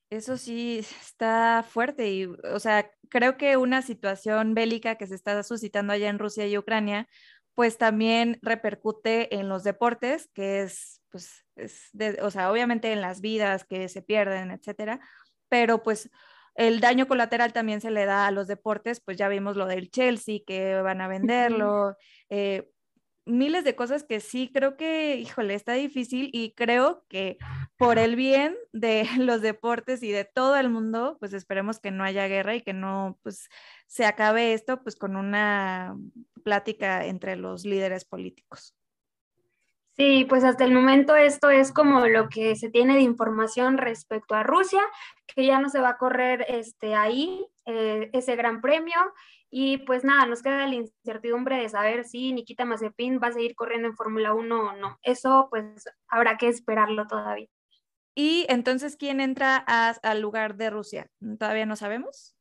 eso 0.09 0.37
sí 0.37 0.79
está 0.79 1.65
fuerte 1.67 2.09
y, 2.09 2.25
o 2.25 2.59
sea, 2.59 2.89
creo 3.09 3.37
que 3.37 3.57
una 3.57 3.81
situación 3.81 4.53
bélica 4.53 4.95
que 4.95 5.07
se 5.07 5.15
está 5.15 5.41
suscitando 5.43 5.93
allá 5.93 6.09
en 6.09 6.19
Rusia 6.19 6.47
y 6.47 6.57
Ucrania, 6.57 7.07
pues 7.53 7.77
también 7.77 8.39
repercute 8.41 9.35
en 9.35 9.49
los 9.49 9.63
deportes, 9.63 10.29
que 10.33 10.61
es, 10.61 11.01
pues, 11.15 11.45
es 11.93 12.19
o 12.21 12.29
sea, 12.29 12.51
obviamente 12.51 12.91
en 12.91 12.99
las 12.99 13.21
vidas 13.21 13.63
que 13.63 13.87
se 13.87 14.01
pierden, 14.01 14.51
etcétera, 14.51 14.99
pero 15.47 15.81
pues 15.81 16.09
el 16.55 16.81
daño 16.81 17.07
colateral 17.07 17.53
también 17.53 17.79
se 17.79 17.89
le 17.91 18.05
da 18.05 18.27
a 18.27 18.31
los 18.31 18.47
deportes, 18.47 18.99
pues 18.99 19.15
ya 19.17 19.29
vimos 19.29 19.55
lo 19.55 19.65
del 19.65 19.89
Chelsea, 19.89 20.39
que 20.45 20.81
van 20.81 20.99
a 20.99 21.07
venderlo, 21.07 21.95
eh, 22.29 22.69
miles 23.25 23.63
de 23.63 23.75
cosas 23.75 24.03
que 24.03 24.19
sí 24.19 24.51
creo 24.53 24.75
que, 24.75 25.15
híjole, 25.15 25.53
está 25.53 25.73
difícil 25.73 26.29
y 26.33 26.53
creo 26.53 27.05
que 27.07 27.37
por 27.77 27.97
el 27.97 28.17
bien 28.17 28.57
de 28.73 29.03
los 29.19 29.41
deportes 29.41 30.03
y 30.03 30.11
de 30.11 30.25
todo 30.25 30.57
el 30.57 30.69
mundo, 30.69 31.15
pues 31.19 31.31
esperemos 31.31 31.79
que 31.79 31.91
no 31.91 32.03
haya 32.03 32.27
guerra 32.27 32.55
y 32.55 32.61
que 32.61 32.73
no, 32.73 33.17
pues 33.23 33.47
se 33.87 34.05
acabe 34.05 34.51
esto, 34.51 34.83
pues 34.83 34.97
con 34.97 35.15
una 35.15 35.95
plática 36.43 37.05
entre 37.05 37.37
los 37.37 37.63
líderes 37.65 38.03
políticos. 38.03 38.75
Sí, 39.95 40.25
pues 40.27 40.43
hasta 40.43 40.65
el 40.65 40.73
momento 40.73 41.15
esto 41.15 41.49
es 41.49 41.71
como 41.71 42.05
lo 42.07 42.27
que 42.27 42.55
se 42.57 42.69
tiene 42.69 42.95
de 42.95 43.01
información 43.01 43.77
respecto 43.77 44.35
a 44.35 44.43
Rusia, 44.43 44.81
que 45.25 45.45
ya 45.45 45.59
no 45.59 45.69
se 45.69 45.79
va 45.79 45.89
a 45.89 45.97
correr 45.97 46.45
este, 46.49 46.95
ahí 46.95 47.45
eh, 47.65 48.09
ese 48.11 48.35
gran 48.35 48.59
premio 48.59 48.97
y 49.49 49.77
pues 49.77 50.03
nada, 50.03 50.25
nos 50.25 50.43
queda 50.43 50.67
la 50.67 50.75
incertidumbre 50.75 51.57
de 51.57 51.69
saber 51.69 52.03
si 52.03 52.33
Nikita 52.33 52.65
Mazepin 52.65 53.21
va 53.23 53.27
a 53.27 53.31
seguir 53.31 53.55
corriendo 53.55 53.87
en 53.87 53.95
Fórmula 53.95 54.33
1 54.33 54.59
o 54.59 54.73
no. 54.73 54.99
Eso 55.01 55.47
pues 55.49 55.85
habrá 56.09 56.37
que 56.37 56.49
esperarlo 56.49 57.07
todavía. 57.07 57.47
Y 58.15 58.45
entonces, 58.49 58.97
¿quién 58.97 59.21
entra 59.21 59.55
al 59.57 60.21
lugar 60.21 60.55
de 60.55 60.69
Rusia? 60.69 61.09
¿Todavía 61.39 61.65
no 61.65 61.77
sabemos? 61.77 62.35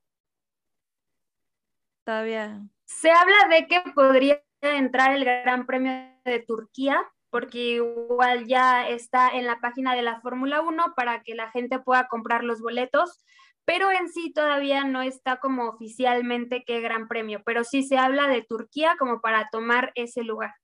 Todavía. 2.05 2.63
Se 2.85 3.13
habla 3.13 3.49
de 3.49 3.67
que 3.69 3.81
podría 3.95 4.43
entrar 4.61 5.15
el 5.15 5.25
Gran 5.25 5.67
Premio 5.67 5.93
de 6.25 6.41
Turquía, 6.41 7.01
porque 7.35 7.59
igual 7.59 8.47
ya 8.47 8.89
está 8.89 9.29
en 9.29 9.45
la 9.45 9.59
página 9.59 9.97
de 9.97 10.03
la 10.03 10.21
Fórmula 10.21 10.61
1 10.61 10.95
para 10.95 11.25
que 11.25 11.35
la 11.35 11.51
gente 11.51 11.81
pueda 11.81 12.07
comprar 12.07 12.45
los 12.45 12.61
boletos 12.61 13.25
pero 13.65 13.91
en 13.91 14.09
sí 14.09 14.33
todavía 14.33 14.85
no 14.85 15.03
está 15.03 15.41
como 15.41 15.69
oficialmente 15.69 16.63
qué 16.65 16.81
gran 16.81 17.09
premio, 17.09 17.43
pero 17.45 17.65
sí 17.65 17.83
se 17.83 17.97
habla 17.97 18.29
de 18.29 18.43
Turquía 18.43 18.95
como 18.99 19.21
para 19.21 19.49
tomar 19.51 19.91
ese 19.97 20.23
lugar. 20.23 20.55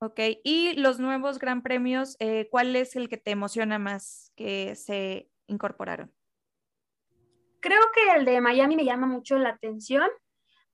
Ok, 0.00 0.18
y 0.42 0.74
los 0.74 0.98
nuevos 0.98 1.38
gran 1.38 1.62
premios, 1.62 2.16
eh, 2.18 2.48
¿cuál 2.50 2.74
es 2.74 2.96
el 2.96 3.08
que 3.08 3.18
te 3.18 3.30
emociona 3.30 3.78
más 3.78 4.32
que 4.34 4.74
se 4.74 5.30
incorporaron? 5.46 6.12
Creo 7.60 7.82
que 7.94 8.18
el 8.18 8.24
de 8.24 8.40
Miami 8.40 8.74
me 8.74 8.84
llama 8.84 9.06
mucho 9.06 9.38
la 9.38 9.50
atención 9.50 10.08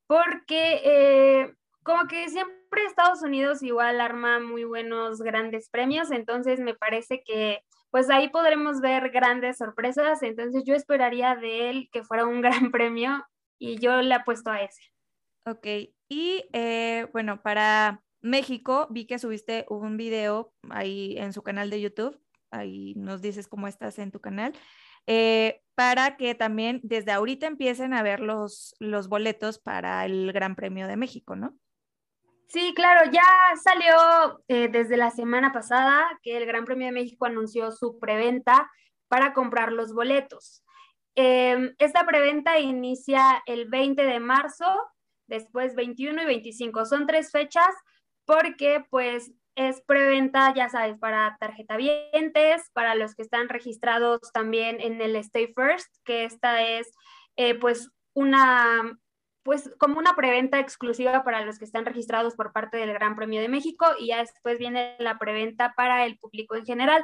porque 0.07 0.81
eh, 0.85 1.55
como 1.89 2.07
que 2.07 2.29
siempre 2.29 2.85
Estados 2.87 3.23
Unidos 3.23 3.63
igual 3.63 3.99
arma 4.03 4.41
muy 4.41 4.65
buenos 4.65 5.23
grandes 5.23 5.71
premios, 5.71 6.11
entonces 6.11 6.61
me 6.61 6.75
parece 6.75 7.23
que 7.25 7.61
pues 7.91 8.11
ahí 8.11 8.29
podremos 8.29 8.83
ver 8.83 9.09
grandes 9.09 9.57
sorpresas. 9.57 10.23
Entonces 10.23 10.65
yo 10.67 10.75
esperaría 10.75 11.35
de 11.35 11.71
él 11.71 11.89
que 11.91 12.05
fuera 12.05 12.27
un 12.27 12.43
gran 12.43 12.71
premio 12.71 13.25
y 13.59 13.79
yo 13.79 14.03
le 14.03 14.13
apuesto 14.13 14.51
a 14.51 14.61
ese. 14.61 14.83
Ok, 15.47 15.67
y 16.11 16.45
eh, 16.53 17.07
bueno, 17.15 17.41
para 17.43 18.03
México 18.21 18.87
vi 18.91 19.07
que 19.07 19.19
subiste 19.19 19.65
un 19.71 19.97
video 19.97 20.53
ahí 20.69 21.17
en 21.17 21.33
su 21.33 21.43
canal 21.43 21.71
de 21.71 21.81
YouTube, 21.81 22.21
ahí 22.51 22.93
nos 22.97 23.23
dices 23.23 23.49
cómo 23.49 23.67
estás 23.67 23.99
en 23.99 24.11
tu 24.11 24.21
canal, 24.21 24.53
eh, 25.07 25.63
para 25.75 26.19
que 26.19 26.35
también 26.35 26.81
desde 26.83 27.13
ahorita 27.13 27.47
empiecen 27.47 27.95
a 27.95 28.03
ver 28.03 28.21
los, 28.21 28.75
los 28.79 29.09
boletos 29.09 29.59
para 29.59 30.05
el 30.05 30.35
Gran 30.35 30.55
Premio 30.55 30.87
de 30.87 30.99
México, 30.99 31.35
¿no? 31.35 31.57
Sí, 32.49 32.73
claro, 32.75 33.11
ya 33.13 33.23
salió 33.63 34.43
eh, 34.49 34.69
desde 34.69 34.97
la 34.97 35.11
semana 35.11 35.53
pasada 35.53 36.19
que 36.23 36.39
el 36.39 36.47
Gran 36.47 36.65
Premio 36.65 36.87
de 36.87 36.93
México 36.93 37.27
anunció 37.27 37.71
su 37.73 37.99
preventa 37.99 38.71
para 39.09 39.35
comprar 39.35 39.71
los 39.71 39.93
boletos. 39.93 40.65
Em, 41.15 41.75
esta 41.79 42.07
preventa 42.07 42.59
inicia 42.59 43.43
el 43.45 43.69
20 43.69 44.03
de 44.03 44.21
marzo, 44.21 44.65
después 45.27 45.75
21 45.75 46.23
y 46.23 46.25
25. 46.27 46.87
Son 46.87 47.07
tres 47.07 47.31
fechas 47.33 47.75
porque 48.25 48.83
pues 48.89 49.31
es 49.55 49.83
preventa, 49.83 50.55
ya 50.55 50.71
sabes, 50.71 50.99
para 50.99 51.37
tarjeta 51.41 51.77
vientes, 51.77 52.71
para 52.73 52.95
los 52.95 53.15
que 53.15 53.23
están 53.23 53.49
registrados 53.51 54.21
también 54.33 54.81
en 54.81 55.03
el 55.03 55.17
Stay 55.17 55.53
First, 55.55 55.89
que 56.05 56.25
esta 56.25 56.63
es 56.63 56.91
eh, 57.37 57.57
pues 57.57 57.91
una 58.15 58.99
pues 59.49 59.71
como 59.79 59.99
una 59.99 60.15
preventa 60.15 60.59
exclusiva 60.61 61.25
para 61.25 61.43
los 61.43 61.59
que 61.59 61.65
están 61.65 61.87
registrados 61.87 62.35
por 62.35 62.53
parte 62.53 62.77
del 62.77 62.93
Gran 62.93 63.17
Premio 63.17 63.41
de 63.41 63.49
México 63.49 63.87
y 63.99 64.09
ya 64.09 64.19
después 64.19 64.59
viene 64.59 64.95
la 64.99 65.19
preventa 65.19 65.73
para 65.75 66.05
el 66.05 66.19
público 66.19 66.55
en 66.55 66.67
general. 66.67 67.03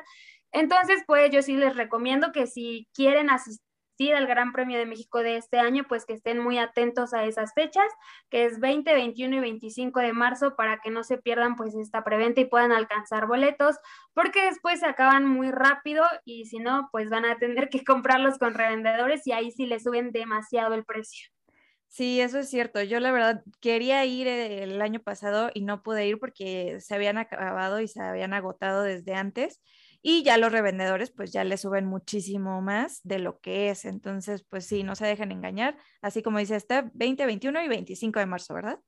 Entonces, 0.53 1.03
pues 1.07 1.31
yo 1.31 1.41
sí 1.41 1.57
les 1.57 1.75
recomiendo 1.75 2.33
que 2.33 2.47
si 2.47 2.87
quieren 2.93 3.31
asistir 3.31 4.15
al 4.15 4.27
Gran 4.27 4.53
Premio 4.53 4.77
de 4.77 4.85
México 4.85 5.23
de 5.23 5.39
este 5.39 5.59
año, 5.59 5.87
pues 5.89 6.05
que 6.05 6.13
estén 6.13 6.39
muy 6.39 6.59
atentos 6.59 7.15
a 7.15 7.25
esas 7.25 7.55
fechas, 7.55 7.91
que 8.29 8.45
es 8.45 8.61
20, 8.61 8.93
21 8.93 9.37
y 9.37 9.41
25 9.41 10.01
de 10.01 10.13
marzo, 10.13 10.55
para 10.55 10.81
que 10.81 10.91
no 10.91 11.03
se 11.03 11.17
pierdan 11.17 11.57
pues 11.57 11.75
esta 11.75 12.05
preventa 12.05 12.43
y 12.43 12.45
puedan 12.45 12.73
alcanzar 12.73 13.27
boletos, 13.27 13.79
porque 14.13 14.45
después 14.45 14.81
se 14.81 14.87
acaban 14.87 15.27
muy 15.27 15.51
rápido 15.51 16.05
y 16.27 16.45
si 16.45 16.59
no, 16.59 16.91
pues 16.93 17.09
van 17.09 17.25
a 17.25 17.39
tener 17.39 17.71
que 17.71 17.83
comprarlos 17.87 18.37
con 18.37 18.53
revendedores 18.53 19.27
y 19.27 19.33
ahí 19.33 19.51
sí 19.51 19.65
les 19.65 19.85
suben 19.85 20.13
demasiado 20.13 20.75
el 20.75 20.85
precio. 20.85 21.34
Sí, 21.95 22.21
eso 22.21 22.41
es 22.41 22.51
cierto. 22.51 22.83
Yo 22.83 22.99
la 22.99 23.13
verdad 23.13 23.45
quería 23.61 24.05
ir 24.05 24.27
eh, 24.27 24.65
el 24.65 24.83
año 24.83 24.99
pasado 24.99 25.53
y 25.55 25.61
no 25.61 25.85
pude 25.85 26.09
ir 26.09 26.19
porque 26.19 26.81
se 26.81 26.93
habían 26.97 27.19
acabado 27.19 27.79
y 27.79 27.87
se 27.87 28.03
habían 28.03 28.35
agotado 28.35 28.83
desde 28.83 29.15
antes 29.15 29.63
y 30.03 30.25
ya 30.25 30.37
los 30.37 30.51
revendedores 30.51 31.13
pues 31.13 31.33
ya 31.33 31.45
le 31.45 31.57
suben 31.57 31.87
muchísimo 31.87 32.61
más 32.63 33.01
de 33.05 33.21
lo 33.21 33.39
que 33.39 33.71
es. 33.71 33.85
Entonces, 33.85 34.45
pues 34.51 34.67
sí, 34.67 34.83
no 34.83 34.97
se 34.97 35.07
dejen 35.07 35.31
engañar. 35.31 35.77
Así 36.03 36.21
como 36.21 36.41
dice, 36.41 36.57
está 36.57 36.91
20, 36.95 37.27
21 37.27 37.63
y 37.63 37.69
25 37.69 38.19
de 38.19 38.27
marzo, 38.27 38.55
¿verdad? 38.55 38.81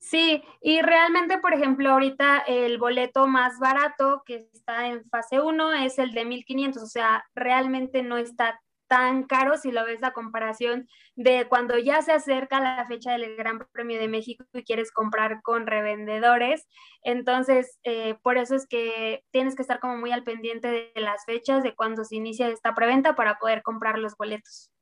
Sí, 0.00 0.42
y 0.60 0.82
realmente, 0.82 1.38
por 1.38 1.54
ejemplo, 1.54 1.90
ahorita 1.90 2.38
el 2.48 2.78
boleto 2.78 3.28
más 3.28 3.60
barato 3.60 4.24
que 4.26 4.48
está 4.52 4.88
en 4.88 5.08
fase 5.10 5.40
1 5.40 5.74
es 5.74 6.00
el 6.00 6.10
de 6.10 6.24
1500, 6.24 6.82
o 6.82 6.86
sea, 6.86 7.24
realmente 7.36 8.02
no 8.02 8.16
está 8.16 8.60
tan 8.88 9.24
caro 9.24 9.56
si 9.56 9.70
lo 9.70 9.84
ves 9.84 10.02
a 10.02 10.12
comparación 10.12 10.88
de 11.14 11.46
cuando 11.48 11.78
ya 11.78 12.02
se 12.02 12.12
acerca 12.12 12.60
la 12.60 12.86
fecha 12.86 13.12
del 13.12 13.36
Gran 13.36 13.60
Premio 13.72 14.00
de 14.00 14.08
México 14.08 14.44
y 14.52 14.64
quieres 14.64 14.90
comprar 14.90 15.42
con 15.42 15.66
revendedores. 15.66 16.66
Entonces, 17.02 17.78
eh, 17.84 18.16
por 18.22 18.38
eso 18.38 18.56
es 18.56 18.66
que 18.66 19.22
tienes 19.30 19.54
que 19.54 19.62
estar 19.62 19.78
como 19.78 19.96
muy 19.96 20.10
al 20.10 20.24
pendiente 20.24 20.68
de 20.94 21.00
las 21.00 21.24
fechas, 21.26 21.62
de 21.62 21.74
cuando 21.74 22.04
se 22.04 22.16
inicia 22.16 22.48
esta 22.48 22.74
preventa 22.74 23.14
para 23.14 23.38
poder 23.38 23.62
comprar 23.62 23.98
los 23.98 24.16
boletos. 24.16 24.72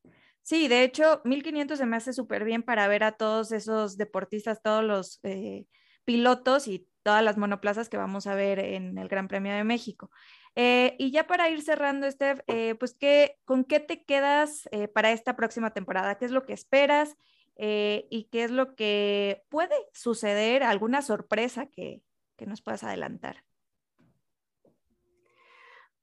Sí, 0.43 0.69
de 0.69 0.85
hecho, 0.85 1.21
1500 1.25 1.77
se 1.77 1.87
me 1.87 1.97
hace 1.97 2.13
súper 2.13 2.45
bien 2.45 2.63
para 2.63 2.87
ver 2.87 3.03
a 3.03 3.13
todos 3.13 3.51
esos 3.51 3.97
deportistas, 3.97 4.63
todos 4.63 4.85
los 4.85 5.19
eh, 5.25 5.67
pilotos 6.05 6.69
y 6.69 6.89
todas 7.03 7.25
las 7.25 7.37
monoplazas 7.37 7.89
que 7.89 7.97
vamos 7.97 8.29
a 8.29 8.35
ver 8.37 8.61
en 8.61 8.97
el 8.97 9.09
Gran 9.09 9.27
Premio 9.27 9.53
de 9.53 9.65
México. 9.65 10.11
Eh, 10.59 10.97
y 10.99 11.11
ya 11.11 11.27
para 11.27 11.51
ir 11.51 11.61
cerrando, 11.61 12.11
Steph, 12.11 12.41
eh, 12.47 12.75
pues 12.77 12.95
¿qué, 12.95 13.39
¿con 13.45 13.63
qué 13.63 13.79
te 13.79 14.05
quedas 14.05 14.67
eh, 14.73 14.89
para 14.89 15.13
esta 15.13 15.37
próxima 15.37 15.75
temporada? 15.75 16.17
¿Qué 16.17 16.25
es 16.25 16.31
lo 16.31 16.47
que 16.47 16.55
esperas 16.55 17.17
y 17.59 18.29
qué 18.31 18.45
es 18.45 18.51
lo 18.51 18.75
que 18.75 19.43
puede 19.49 19.75
suceder? 19.95 20.63
¿Alguna 20.63 21.01
sorpresa 21.01 21.67
que, 21.67 22.03
que 22.37 22.45
nos 22.45 22.61
puedas 22.61 22.85
adelantar? 22.85 23.45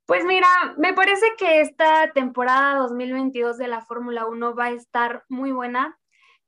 Pues 0.05 0.25
mira, 0.25 0.47
me 0.77 0.93
parece 0.93 1.27
que 1.37 1.61
esta 1.61 2.11
temporada 2.11 2.77
2022 2.77 3.59
de 3.59 3.67
la 3.67 3.81
Fórmula 3.81 4.25
1 4.25 4.55
va 4.55 4.65
a 4.65 4.71
estar 4.71 5.25
muy 5.29 5.51
buena. 5.51 5.99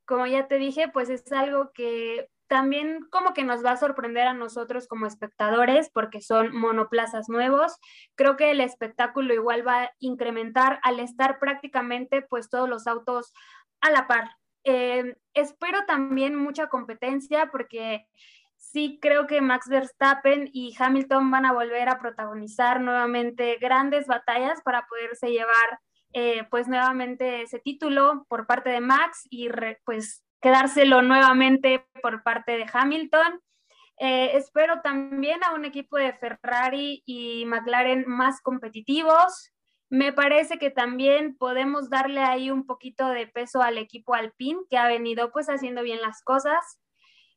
Como 0.04 0.26
ya 0.26 0.48
te 0.48 0.58
dije, 0.58 0.88
pues 0.88 1.08
es 1.08 1.30
algo 1.30 1.70
que 1.72 2.28
también 2.48 3.00
como 3.10 3.34
que 3.34 3.44
nos 3.44 3.64
va 3.64 3.72
a 3.72 3.76
sorprender 3.76 4.26
a 4.26 4.34
nosotros 4.34 4.86
como 4.86 5.06
espectadores 5.06 5.90
porque 5.92 6.20
son 6.20 6.56
monoplazas 6.56 7.28
nuevos. 7.28 7.76
Creo 8.14 8.36
que 8.36 8.50
el 8.50 8.60
espectáculo 8.60 9.34
igual 9.34 9.66
va 9.66 9.84
a 9.84 9.90
incrementar 9.98 10.80
al 10.82 11.00
estar 11.00 11.38
prácticamente 11.38 12.22
pues 12.22 12.48
todos 12.48 12.68
los 12.68 12.86
autos 12.86 13.32
a 13.80 13.90
la 13.90 14.06
par. 14.06 14.30
Eh, 14.64 15.16
espero 15.34 15.84
también 15.86 16.34
mucha 16.34 16.68
competencia 16.68 17.50
porque 17.52 18.06
sí 18.56 18.98
creo 19.00 19.26
que 19.26 19.40
Max 19.40 19.68
Verstappen 19.68 20.48
y 20.52 20.74
Hamilton 20.78 21.30
van 21.30 21.46
a 21.46 21.52
volver 21.52 21.88
a 21.88 21.98
protagonizar 21.98 22.80
nuevamente 22.80 23.58
grandes 23.60 24.06
batallas 24.06 24.60
para 24.62 24.86
poderse 24.86 25.30
llevar 25.30 25.80
eh, 26.12 26.46
pues 26.50 26.66
nuevamente 26.66 27.42
ese 27.42 27.58
título 27.58 28.24
por 28.28 28.46
parte 28.46 28.70
de 28.70 28.80
Max 28.80 29.26
y 29.30 29.48
pues 29.84 30.25
quedárselo 30.46 31.02
nuevamente 31.02 31.84
por 32.00 32.22
parte 32.22 32.56
de 32.56 32.66
Hamilton. 32.72 33.42
Eh, 33.98 34.36
espero 34.36 34.80
también 34.80 35.42
a 35.42 35.54
un 35.54 35.64
equipo 35.64 35.96
de 35.96 36.12
Ferrari 36.12 37.02
y 37.04 37.44
McLaren 37.46 38.04
más 38.06 38.40
competitivos. 38.42 39.52
Me 39.90 40.12
parece 40.12 40.58
que 40.58 40.70
también 40.70 41.36
podemos 41.36 41.90
darle 41.90 42.20
ahí 42.20 42.52
un 42.52 42.64
poquito 42.64 43.08
de 43.08 43.26
peso 43.26 43.60
al 43.60 43.76
equipo 43.76 44.14
Alpine, 44.14 44.60
que 44.70 44.78
ha 44.78 44.86
venido 44.86 45.32
pues 45.32 45.48
haciendo 45.48 45.82
bien 45.82 46.00
las 46.00 46.22
cosas. 46.22 46.78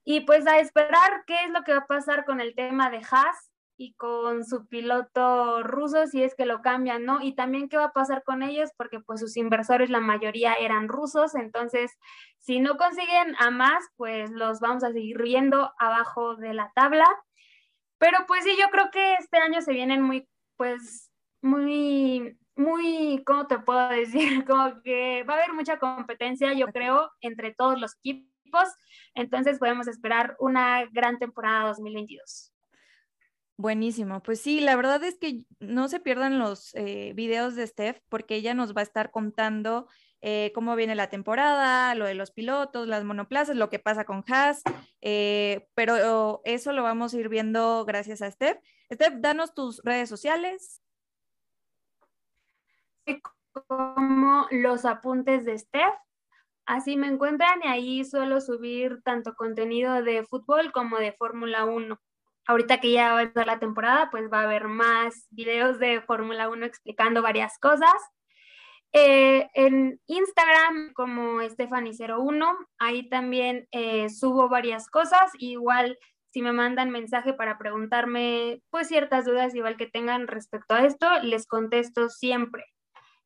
Y 0.06 0.20
pues 0.20 0.46
a 0.46 0.60
esperar 0.60 1.24
qué 1.26 1.46
es 1.46 1.50
lo 1.50 1.64
que 1.64 1.72
va 1.72 1.80
a 1.80 1.88
pasar 1.88 2.26
con 2.26 2.40
el 2.40 2.54
tema 2.54 2.92
de 2.92 3.02
Haas 3.10 3.49
y 3.80 3.94
con 3.94 4.44
su 4.44 4.68
piloto 4.68 5.64
ruso 5.64 6.06
si 6.06 6.22
es 6.22 6.36
que 6.36 6.46
lo 6.46 6.62
cambian, 6.62 7.06
¿no? 7.06 7.22
Y 7.22 7.34
también 7.34 7.70
qué 7.70 7.78
va 7.78 7.86
a 7.86 7.94
pasar 7.94 8.24
con 8.26 8.44
ellos 8.44 8.72
porque 8.76 9.00
pues 9.00 9.22
sus 9.22 9.38
inversores 9.38 9.90
la 9.90 10.02
mayoría 10.02 10.54
eran 10.56 10.90
rusos, 10.90 11.34
entonces 11.34 11.98
si 12.40 12.60
no 12.60 12.76
consiguen 12.76 13.36
a 13.40 13.52
más, 13.52 13.82
pues 13.96 14.32
los 14.32 14.60
vamos 14.60 14.84
a 14.84 14.92
seguir 14.92 15.22
viendo 15.22 15.72
abajo 15.80 16.36
de 16.36 16.54
la 16.54 16.74
tabla. 16.76 17.08
Pero 18.00 18.18
pues 18.28 18.44
sí, 18.44 18.52
yo 18.60 18.70
creo 18.70 18.92
que 18.92 19.14
este 19.14 19.38
año 19.38 19.62
se 19.62 19.72
vienen 19.72 20.02
muy, 20.02 20.28
pues, 20.58 21.10
muy, 21.42 22.38
muy, 22.58 23.24
¿cómo 23.26 23.48
te 23.48 23.60
puedo 23.60 23.88
decir? 23.88 24.20
Como 24.46 24.82
que 24.82 25.24
va 25.24 25.36
a 25.36 25.38
haber 25.38 25.54
mucha 25.54 25.80
competencia, 25.80 26.52
yo 26.54 26.68
creo, 26.68 27.12
entre 27.22 27.54
todos 27.54 27.80
los 27.80 27.96
equipos. 28.00 28.68
Entonces 29.16 29.58
podemos 29.58 29.88
esperar 29.88 30.36
una 30.40 30.86
gran 30.92 31.18
temporada 31.18 31.70
2022. 31.70 32.52
Buenísimo. 33.60 34.24
Pues 34.24 34.40
sí, 34.40 34.62
la 34.62 34.78
verdad 34.78 35.04
es 35.04 35.18
que 35.20 35.44
no 35.60 35.90
se 35.90 36.00
pierdan 36.00 36.40
los 36.40 36.74
eh, 36.76 37.12
videos 37.14 37.58
de 37.58 37.68
Steph 37.68 38.00
porque 38.08 38.36
ella 38.36 38.54
nos 38.54 38.74
va 38.74 38.80
a 38.80 38.84
estar 38.84 39.12
contando 39.12 39.90
eh, 40.22 40.54
cómo 40.56 40.78
viene 40.78 40.96
la 40.96 41.10
temporada, 41.10 41.94
lo 41.94 42.06
de 42.06 42.14
los 42.14 42.32
pilotos, 42.32 42.88
las 42.88 43.04
monoplazas, 43.04 43.58
lo 43.58 43.70
que 43.70 43.78
pasa 43.78 44.06
con 44.06 44.24
Haas, 44.30 44.64
eh, 45.02 45.68
pero 45.76 46.40
eso 46.46 46.72
lo 46.72 46.84
vamos 46.84 47.14
a 47.14 47.18
ir 47.18 47.28
viendo 47.28 47.84
gracias 47.84 48.22
a 48.22 48.32
Steph. 48.32 48.60
Steph, 48.94 49.16
danos 49.18 49.54
tus 49.54 49.82
redes 49.84 50.08
sociales. 50.08 50.82
Como 53.68 54.48
los 54.52 54.86
apuntes 54.86 55.44
de 55.44 55.60
Steph. 55.60 55.96
Así 56.66 56.96
me 56.96 57.08
encuentran 57.08 57.60
y 57.62 57.68
ahí 57.68 58.06
suelo 58.06 58.40
subir 58.40 59.02
tanto 59.04 59.36
contenido 59.36 60.02
de 60.02 60.24
fútbol 60.24 60.72
como 60.72 60.98
de 60.98 61.12
Fórmula 61.12 61.66
1 61.66 62.00
ahorita 62.50 62.80
que 62.80 62.92
ya 62.92 63.14
va 63.14 63.20
a 63.20 63.22
empezar 63.22 63.46
la 63.46 63.60
temporada, 63.60 64.10
pues 64.10 64.28
va 64.34 64.40
a 64.40 64.44
haber 64.46 64.68
más 64.68 65.28
videos 65.30 65.78
de 65.78 66.02
Fórmula 66.02 66.50
1 66.50 66.66
explicando 66.66 67.22
varias 67.22 67.60
cosas. 67.60 67.94
Eh, 68.92 69.48
en 69.54 70.02
Instagram 70.08 70.94
como 70.94 71.42
Stephanie01, 71.42 72.58
ahí 72.80 73.08
también 73.08 73.68
eh, 73.72 74.10
subo 74.10 74.50
varias 74.50 74.90
cosas, 74.90 75.32
igual 75.38 76.00
si 76.32 76.42
me 76.42 76.52
mandan 76.52 76.90
mensaje 76.90 77.34
para 77.34 77.60
preguntarme 77.60 78.64
pues 78.72 78.88
ciertas 78.88 79.26
dudas 79.26 79.54
igual 79.54 79.78
que 79.78 79.86
tengan 79.86 80.26
respecto 80.26 80.74
a 80.74 80.86
esto, 80.86 81.08
les 81.22 81.46
contesto 81.46 82.10
siempre. 82.10 82.66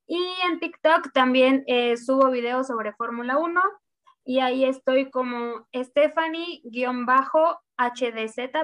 Y 0.05 0.21
en 0.49 0.59
TikTok 0.59 1.13
también 1.13 1.63
eh, 1.67 1.95
subo 1.95 2.29
videos 2.29 2.67
sobre 2.67 2.91
Fórmula 2.91 3.37
1 3.37 3.61
y 4.25 4.39
ahí 4.39 4.65
estoy 4.65 5.09
como 5.11 5.67
Stephanie-HDZ 5.73 7.31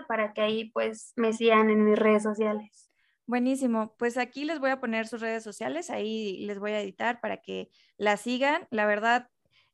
para 0.08 0.34
que 0.34 0.42
ahí 0.42 0.72
pues 0.72 1.14
me 1.16 1.34
sigan 1.34 1.70
en 1.70 1.86
mis 1.86 2.00
redes 2.00 2.24
sociales. 2.24 2.90
Buenísimo, 3.26 3.96
pues 3.98 4.18
aquí 4.18 4.44
les 4.46 4.60
voy 4.60 4.72
a 4.72 4.80
poner 4.80 5.08
sus 5.08 5.22
redes 5.22 5.44
sociales, 5.44 5.92
ahí 5.92 6.46
les 6.48 6.58
voy 6.58 6.72
a 6.72 6.82
editar 6.82 7.22
para 7.22 7.38
que 7.38 7.70
la 7.98 8.18
sigan. 8.18 8.68
La 8.72 8.88
verdad, 8.88 9.30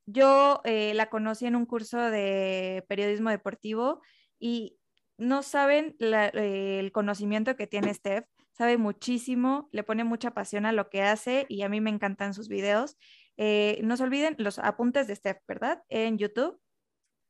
yo 0.06 0.60
eh, 0.66 0.94
la 0.94 1.10
conocí 1.10 1.46
en 1.46 1.56
un 1.56 1.66
curso 1.66 1.98
de 2.00 2.84
periodismo 2.90 3.30
deportivo 3.30 4.02
y 4.40 4.78
no 5.18 5.42
saben 5.42 5.96
eh, 6.00 6.80
el 6.80 6.92
conocimiento 6.92 7.56
que 7.56 7.68
tiene 7.68 7.94
Steph, 7.94 8.26
sabe 8.52 8.78
muchísimo, 8.78 9.70
le 9.72 9.84
pone 9.84 10.04
mucha 10.04 10.32
pasión 10.32 10.66
a 10.66 10.72
lo 10.72 10.90
que 10.90 11.02
hace 11.02 11.46
y 11.48 11.62
a 11.62 11.70
mí 11.70 11.80
me 11.80 11.90
encantan 11.90 12.34
sus 12.34 12.50
videos. 12.50 12.98
Eh, 13.38 13.80
no 13.84 13.98
se 13.98 14.04
olviden 14.04 14.36
los 14.38 14.60
apuntes 14.60 15.08
de 15.08 15.16
Steph, 15.16 15.40
¿verdad? 15.48 15.84
En 15.90 16.18
YouTube. 16.18 16.60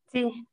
Sí, 0.07 0.47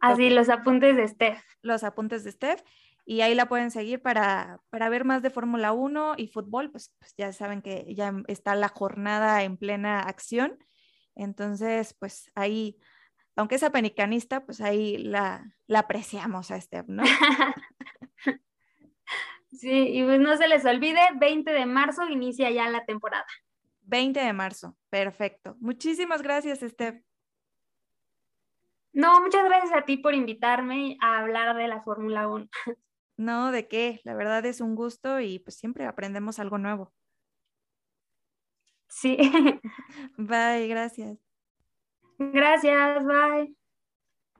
así, 0.00 0.30
los 0.30 0.48
apuntes 0.48 0.96
de 0.96 1.08
Steph. 1.08 1.42
Los 1.62 1.84
apuntes 1.84 2.24
de 2.24 2.32
Steph. 2.32 2.62
Y 3.06 3.22
ahí 3.22 3.34
la 3.34 3.48
pueden 3.48 3.70
seguir 3.70 4.00
para, 4.02 4.60
para 4.70 4.88
ver 4.88 5.04
más 5.04 5.22
de 5.22 5.30
Fórmula 5.30 5.72
1 5.72 6.14
y 6.16 6.28
fútbol, 6.28 6.70
pues, 6.70 6.94
pues, 6.98 7.14
ya 7.16 7.32
saben 7.32 7.62
que 7.62 7.92
ya 7.94 8.12
está 8.28 8.54
la 8.54 8.68
jornada 8.68 9.42
en 9.42 9.56
plena 9.56 10.00
acción. 10.00 10.58
Entonces, 11.16 11.94
pues 11.98 12.30
ahí, 12.34 12.78
aunque 13.36 13.56
es 13.56 13.62
apenicanista, 13.62 14.44
pues 14.44 14.60
ahí 14.60 14.98
la, 14.98 15.54
la 15.66 15.80
apreciamos 15.80 16.50
a 16.50 16.60
Steph, 16.60 16.88
¿no? 16.88 17.02
sí, 19.50 19.88
y 19.88 20.04
pues 20.04 20.20
no 20.20 20.36
se 20.36 20.46
les 20.46 20.64
olvide, 20.64 21.00
20 21.16 21.50
de 21.50 21.66
marzo 21.66 22.06
inicia 22.08 22.50
ya 22.50 22.68
la 22.68 22.84
temporada. 22.84 23.26
20 23.90 24.20
de 24.20 24.32
marzo. 24.32 24.76
Perfecto. 24.88 25.56
Muchísimas 25.60 26.22
gracias, 26.22 26.60
Steph. 26.60 27.02
No, 28.92 29.20
muchas 29.20 29.44
gracias 29.44 29.72
a 29.72 29.84
ti 29.84 29.98
por 29.98 30.14
invitarme 30.14 30.96
a 31.00 31.18
hablar 31.18 31.56
de 31.56 31.68
la 31.68 31.82
Fórmula 31.82 32.28
1. 32.28 32.48
No, 33.16 33.52
de 33.52 33.68
qué. 33.68 34.00
La 34.04 34.14
verdad 34.14 34.46
es 34.46 34.60
un 34.60 34.74
gusto 34.74 35.20
y 35.20 35.40
pues 35.40 35.56
siempre 35.56 35.84
aprendemos 35.84 36.38
algo 36.38 36.56
nuevo. 36.56 36.92
Sí. 38.88 39.16
Bye, 40.16 40.68
gracias. 40.68 41.18
Gracias, 42.18 43.04
bye. 43.04 43.54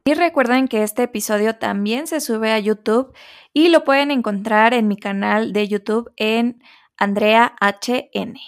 Y 0.04 0.14
recuerden 0.14 0.68
que 0.68 0.82
este 0.82 1.04
episodio 1.04 1.56
también 1.56 2.06
se 2.06 2.20
sube 2.20 2.52
a 2.52 2.58
YouTube 2.58 3.14
y 3.52 3.68
lo 3.68 3.84
pueden 3.84 4.10
encontrar 4.10 4.74
en 4.74 4.88
mi 4.88 4.96
canal 4.96 5.52
de 5.52 5.68
YouTube 5.68 6.12
en 6.16 6.62
Andrea 6.96 7.54
HN. 7.60 8.38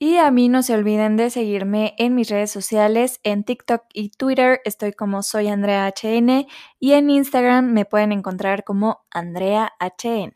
Y 0.00 0.18
a 0.18 0.30
mí 0.30 0.48
no 0.48 0.62
se 0.62 0.74
olviden 0.74 1.16
de 1.16 1.28
seguirme 1.28 1.94
en 1.98 2.14
mis 2.14 2.28
redes 2.28 2.52
sociales, 2.52 3.18
en 3.24 3.42
TikTok 3.42 3.82
y 3.92 4.10
Twitter 4.10 4.60
estoy 4.64 4.92
como 4.92 5.24
soy 5.24 5.48
Andrea 5.48 5.88
HN 5.88 6.46
y 6.78 6.92
en 6.92 7.10
Instagram 7.10 7.72
me 7.72 7.84
pueden 7.84 8.12
encontrar 8.12 8.62
como 8.62 9.04
Andrea 9.10 9.72
HN. 9.80 10.32